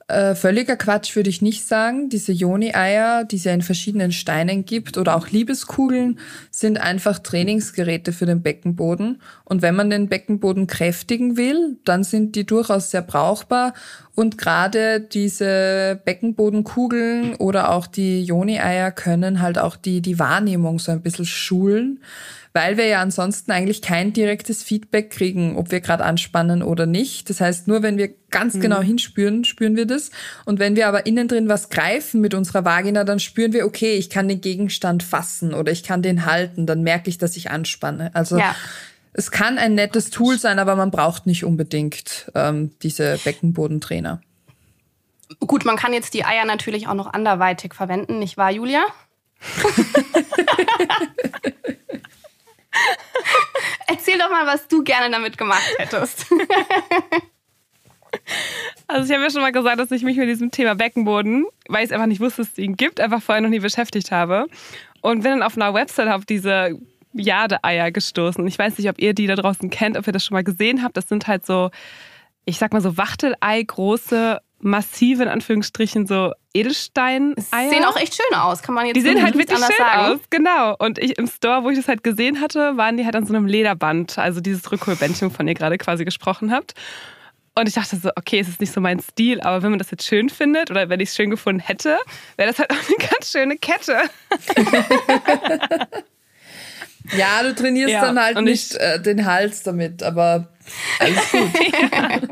[0.09, 2.09] Äh, völliger Quatsch würde ich nicht sagen.
[2.09, 6.17] Diese Joni-Eier, die es ja in verschiedenen Steinen gibt oder auch Liebeskugeln,
[6.49, 9.21] sind einfach Trainingsgeräte für den Beckenboden.
[9.45, 13.75] Und wenn man den Beckenboden kräftigen will, dann sind die durchaus sehr brauchbar.
[14.15, 20.91] Und gerade diese Beckenbodenkugeln oder auch die Joni-Eier können halt auch die, die Wahrnehmung so
[20.91, 21.99] ein bisschen schulen
[22.53, 27.29] weil wir ja ansonsten eigentlich kein direktes Feedback kriegen, ob wir gerade anspannen oder nicht.
[27.29, 28.61] Das heißt, nur wenn wir ganz mhm.
[28.61, 30.09] genau hinspüren, spüren wir das.
[30.45, 33.95] Und wenn wir aber innen drin was greifen mit unserer Vagina, dann spüren wir, okay,
[33.95, 37.51] ich kann den Gegenstand fassen oder ich kann den halten, dann merke ich, dass ich
[37.51, 38.09] anspanne.
[38.15, 38.55] Also ja.
[39.13, 44.21] es kann ein nettes Tool sein, aber man braucht nicht unbedingt ähm, diese Beckenbodentrainer.
[45.39, 48.83] Gut, man kann jetzt die Eier natürlich auch noch anderweitig verwenden, nicht wahr, Julia?
[53.87, 56.25] Erzähl doch mal, was du gerne damit gemacht hättest.
[58.87, 61.83] Also ich habe ja schon mal gesagt, dass ich mich mit diesem Thema Beckenboden, weil
[61.83, 64.47] ich es einfach nicht wusste, dass es ihn gibt, einfach vorher noch nie beschäftigt habe.
[65.01, 66.79] Und bin dann auf einer Website auf diese
[67.13, 68.45] Jade-Eier gestoßen.
[68.47, 70.83] Ich weiß nicht, ob ihr die da draußen kennt, ob ihr das schon mal gesehen
[70.83, 70.97] habt.
[70.97, 71.69] Das sind halt so,
[72.45, 77.69] ich sag mal so Wachtelei große massive, in Anführungsstrichen, so Edelstein-Eier.
[77.69, 80.13] Sehen auch echt schön aus, kann man jetzt Die sehen halt wirklich schön sagen.
[80.13, 80.75] aus, genau.
[80.79, 83.33] Und ich im Store, wo ich das halt gesehen hatte, waren die halt an so
[83.33, 86.73] einem Lederband, also dieses Rückholbändchen, von ihr gerade quasi gesprochen habt.
[87.55, 89.91] Und ich dachte so, okay, es ist nicht so mein Stil, aber wenn man das
[89.91, 91.97] jetzt schön findet oder wenn ich es schön gefunden hätte,
[92.37, 93.97] wäre das halt auch eine ganz schöne Kette.
[97.17, 100.47] ja, du trainierst Ja, dann halt und nicht ich- äh, den Hals damit, aber
[100.99, 101.49] alles gut.
[101.91, 102.19] Ja,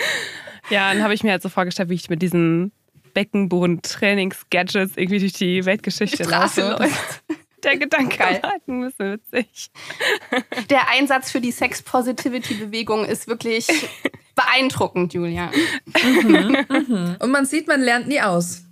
[0.70, 2.72] dann habe ich mir halt so vorgestellt, wie ich mit diesen
[3.14, 6.76] Beckenboden-Trainings-Gadgets irgendwie durch die Weltgeschichte laufe.
[6.78, 7.22] läuft.
[7.64, 8.40] Der Gedanke Geil.
[8.42, 9.70] war ein bisschen witzig.
[10.70, 13.66] Der Einsatz für die Sex-Positivity-Bewegung ist wirklich
[14.34, 15.50] beeindruckend, Julia.
[17.18, 18.62] Und man sieht, man lernt nie aus.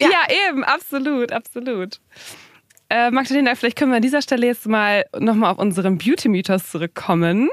[0.00, 2.00] Ja, eben, absolut, absolut.
[2.88, 7.50] Äh, Magdalena, vielleicht können wir an dieser Stelle jetzt mal nochmal auf unseren Beauty-Mythos zurückkommen.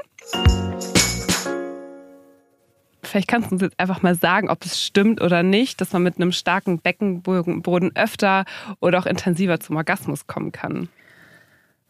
[3.08, 6.02] Vielleicht kannst du uns jetzt einfach mal sagen, ob es stimmt oder nicht, dass man
[6.02, 8.44] mit einem starken Beckenboden öfter
[8.80, 10.88] oder auch intensiver zum Orgasmus kommen kann.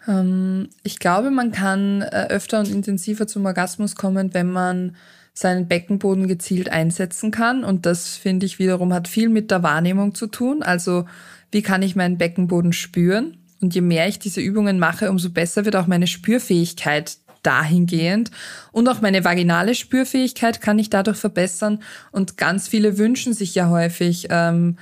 [0.07, 4.97] Ähm, ich glaube, man kann äh, öfter und intensiver zum Orgasmus kommen, wenn man
[5.35, 7.65] seinen Beckenboden gezielt einsetzen kann.
[7.65, 10.63] Und das finde ich wiederum hat viel mit der Wahrnehmung zu tun.
[10.63, 11.05] Also
[11.51, 13.39] wie kann ich meinen Beckenboden spüren?
[13.61, 17.19] Und je mehr ich diese Übungen mache, umso besser wird auch meine Spürfähigkeit
[17.49, 18.31] dahingehend.
[18.73, 21.83] Und auch meine vaginale Spürfähigkeit kann ich dadurch verbessern.
[22.13, 24.77] Und ganz viele wünschen sich ja häufig, ähm,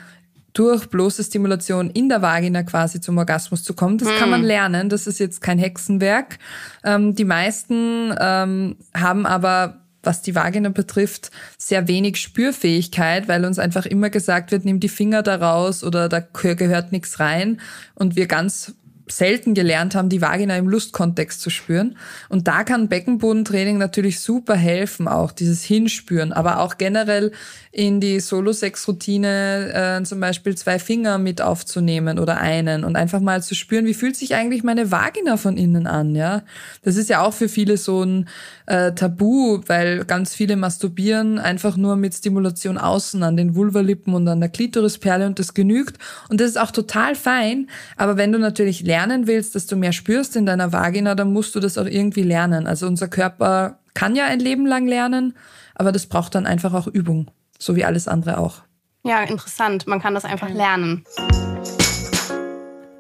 [0.53, 3.99] durch bloße Stimulation in der Vagina quasi zum Orgasmus zu kommen.
[3.99, 4.89] Das kann man lernen.
[4.89, 6.39] Das ist jetzt kein Hexenwerk.
[6.83, 13.59] Ähm, die meisten ähm, haben aber was die Vagina betrifft, sehr wenig Spürfähigkeit, weil uns
[13.59, 17.61] einfach immer gesagt wird, nimm die Finger da raus oder da gehört nichts rein
[17.97, 18.77] und wir ganz
[19.09, 21.97] selten gelernt haben, die Vagina im Lustkontext zu spüren.
[22.29, 27.33] Und da kann Beckenbodentraining natürlich super helfen, auch dieses Hinspüren, aber auch generell
[27.71, 33.43] in die Solo-Sex-Routine äh, zum Beispiel zwei Finger mit aufzunehmen oder einen und einfach mal
[33.43, 36.43] zu spüren, wie fühlt sich eigentlich meine Vagina von innen an, ja.
[36.83, 38.29] Das ist ja auch für viele so ein
[38.67, 44.27] äh, Tabu, weil ganz viele masturbieren einfach nur mit Stimulation außen an den Vulvalippen und
[44.29, 45.99] an der Klitorisperle und das genügt.
[46.29, 47.69] Und das ist auch total fein.
[47.97, 51.55] Aber wenn du natürlich lernen willst, dass du mehr spürst in deiner Vagina, dann musst
[51.55, 52.67] du das auch irgendwie lernen.
[52.67, 55.35] Also unser Körper kann ja ein Leben lang lernen,
[55.75, 57.31] aber das braucht dann einfach auch Übung.
[57.59, 58.63] So wie alles andere auch.
[59.05, 59.87] Ja, interessant.
[59.87, 61.05] Man kann das einfach lernen.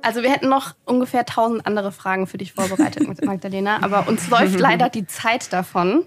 [0.07, 4.61] Also wir hätten noch ungefähr tausend andere Fragen für dich vorbereitet, Magdalena, aber uns läuft
[4.61, 6.07] leider die Zeit davon.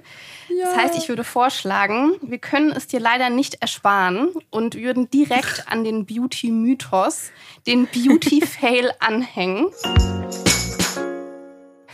[0.64, 5.66] Das heißt, ich würde vorschlagen, wir können es dir leider nicht ersparen und würden direkt
[5.70, 7.32] an den Beauty-Mythos,
[7.68, 9.68] den Beauty-Fail anhängen.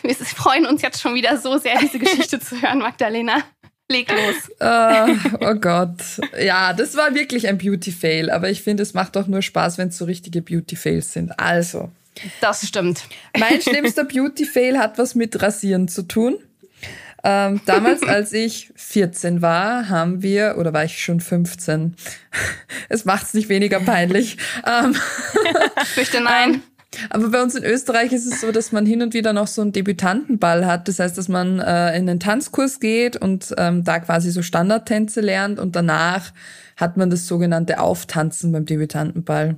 [0.03, 3.41] Wir freuen uns jetzt schon wieder so sehr, diese Geschichte zu hören, Magdalena.
[3.89, 4.49] Leg los.
[4.59, 5.99] Äh, oh Gott.
[6.41, 9.89] Ja, das war wirklich ein Beauty-Fail, aber ich finde, es macht auch nur Spaß, wenn
[9.89, 11.39] es so richtige Beauty-Fails sind.
[11.39, 11.91] Also,
[12.41, 13.03] Das stimmt.
[13.37, 16.37] mein schlimmster Beauty-Fail hat was mit Rasieren zu tun.
[17.23, 21.95] Ähm, damals, als ich 14 war, haben wir, oder war ich schon 15?
[22.89, 24.37] Es macht es nicht weniger peinlich.
[24.65, 24.95] Ähm,
[25.83, 26.63] Ich fürchte nein.
[27.09, 29.61] aber bei uns in Österreich ist es so, dass man hin und wieder noch so
[29.61, 30.87] einen Debütantenball hat.
[30.87, 35.21] Das heißt, dass man äh, in einen Tanzkurs geht und ähm, da quasi so Standardtänze
[35.21, 36.31] lernt und danach
[36.77, 39.57] hat man das sogenannte Auftanzen beim Debütantenball.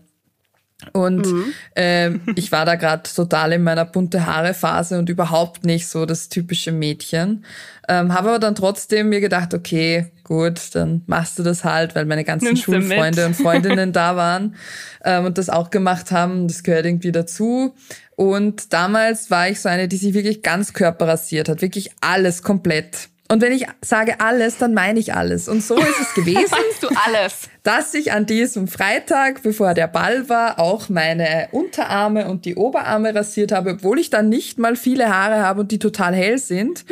[0.93, 1.28] Und
[1.75, 6.05] ähm, ich war da gerade total in meiner bunte Haare Phase und überhaupt nicht so
[6.05, 7.45] das typische Mädchen.
[7.88, 12.05] Ähm, Habe aber dann trotzdem mir gedacht, okay, gut, dann machst du das halt, weil
[12.05, 12.63] meine ganzen Nimmst.
[12.63, 14.55] Schulfreunde und Freundinnen da waren
[15.03, 16.47] ähm, und das auch gemacht haben.
[16.47, 17.73] Das gehört irgendwie dazu.
[18.15, 23.09] Und damals war ich so eine, die sich wirklich ganz körperrasiert hat, wirklich alles komplett.
[23.30, 25.47] Und wenn ich sage alles, dann meine ich alles.
[25.49, 27.49] Und so ist es gewesen Meinst du alles?
[27.63, 33.13] dass ich an diesem Freitag, bevor der Ball war, auch meine Unterarme und die Oberarme
[33.13, 36.86] rasiert habe, obwohl ich dann nicht mal viele Haare habe und die total hell sind.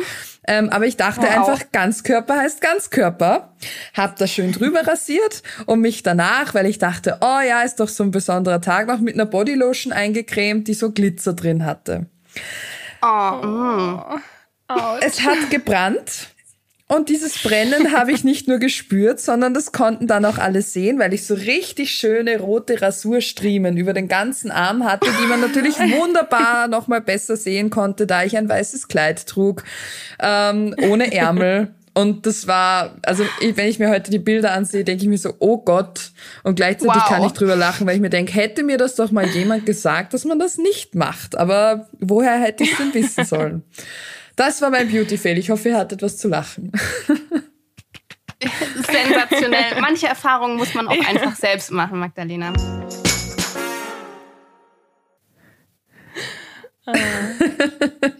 [0.46, 1.30] Ähm, aber ich dachte Wow.
[1.48, 3.54] einfach, Ganzkörper heißt Ganzkörper.
[3.94, 7.88] Hab das schön drüber rasiert und mich danach, weil ich dachte, oh ja, ist doch
[7.88, 12.06] so ein besonderer Tag, noch mit einer Bodylotion eingecremt, die so Glitzer drin hatte.
[13.02, 14.02] Oh,
[14.68, 15.00] mm.
[15.00, 16.28] Es hat gebrannt.
[16.88, 20.98] Und dieses Brennen habe ich nicht nur gespürt, sondern das konnten dann auch alle sehen,
[20.98, 25.76] weil ich so richtig schöne rote Rasurstriemen über den ganzen Arm hatte, die man natürlich
[25.78, 29.64] wunderbar nochmal besser sehen konnte, da ich ein weißes Kleid trug,
[30.20, 31.74] ähm, ohne Ärmel.
[31.92, 35.32] Und das war, also wenn ich mir heute die Bilder ansehe, denke ich mir so,
[35.38, 36.10] oh Gott.
[36.42, 37.08] Und gleichzeitig Wow.
[37.08, 40.12] kann ich drüber lachen, weil ich mir denke, hätte mir das doch mal jemand gesagt,
[40.12, 41.38] dass man das nicht macht.
[41.38, 43.62] Aber woher hätte ich es denn wissen sollen?
[44.36, 45.38] Das war mein Beauty-Fail.
[45.38, 46.70] Ich hoffe, ihr hattet was zu lachen.
[48.86, 49.80] sensationell.
[49.80, 52.52] Manche Erfahrungen muss man auch einfach selbst machen, Magdalena.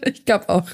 [0.03, 0.69] Ich glaube auch.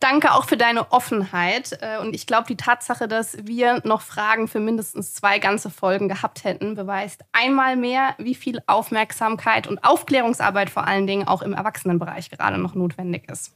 [0.00, 1.78] Danke auch für deine Offenheit.
[1.80, 6.08] Äh, und ich glaube, die Tatsache, dass wir noch Fragen für mindestens zwei ganze Folgen
[6.08, 11.52] gehabt hätten, beweist einmal mehr, wie viel Aufmerksamkeit und Aufklärungsarbeit vor allen Dingen auch im
[11.52, 13.52] Erwachsenenbereich gerade noch notwendig ist.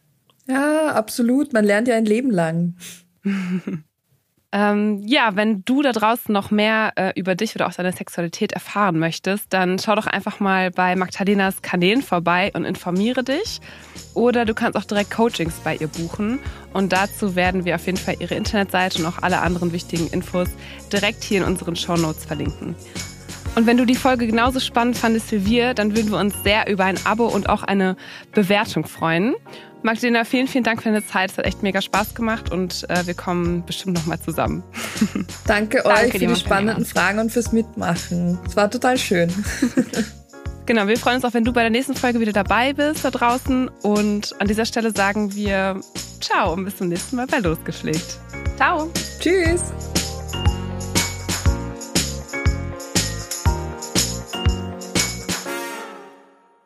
[0.47, 1.53] Ja, absolut.
[1.53, 2.77] Man lernt ja ein Leben lang.
[4.57, 8.53] Ähm, ja, wenn du da draußen noch mehr äh, über dich oder auch deine Sexualität
[8.53, 13.61] erfahren möchtest, dann schau doch einfach mal bei Magdalenas Kanälen vorbei und informiere dich.
[14.15, 16.39] Oder du kannst auch direkt Coachings bei ihr buchen.
[16.73, 20.51] Und dazu werden wir auf jeden Fall ihre Internetseite und auch alle anderen wichtigen Infos
[20.93, 22.77] direkt hier in unseren Show Notes verlinken.
[23.57, 26.69] Und wenn du die Folge genauso spannend fandest wie wir, dann würden wir uns sehr
[26.69, 27.97] über ein Abo und auch eine
[28.33, 29.35] Bewertung freuen.
[29.85, 31.31] Magdalena, vielen, vielen Dank für deine Zeit.
[31.31, 34.63] Es hat echt mega Spaß gemacht und äh, wir kommen bestimmt nochmal zusammen.
[35.47, 38.39] Danke, Danke euch für die spannenden Fragen und fürs Mitmachen.
[38.47, 39.31] Es war total schön.
[40.67, 43.11] Genau, wir freuen uns auch, wenn du bei der nächsten Folge wieder dabei bist da
[43.11, 43.69] draußen.
[43.83, 45.79] Und an dieser Stelle sagen wir
[46.21, 48.19] Ciao und bis zum nächsten Mal bei Losgepflegt.
[48.57, 48.91] Ciao.
[49.21, 49.61] Tschüss.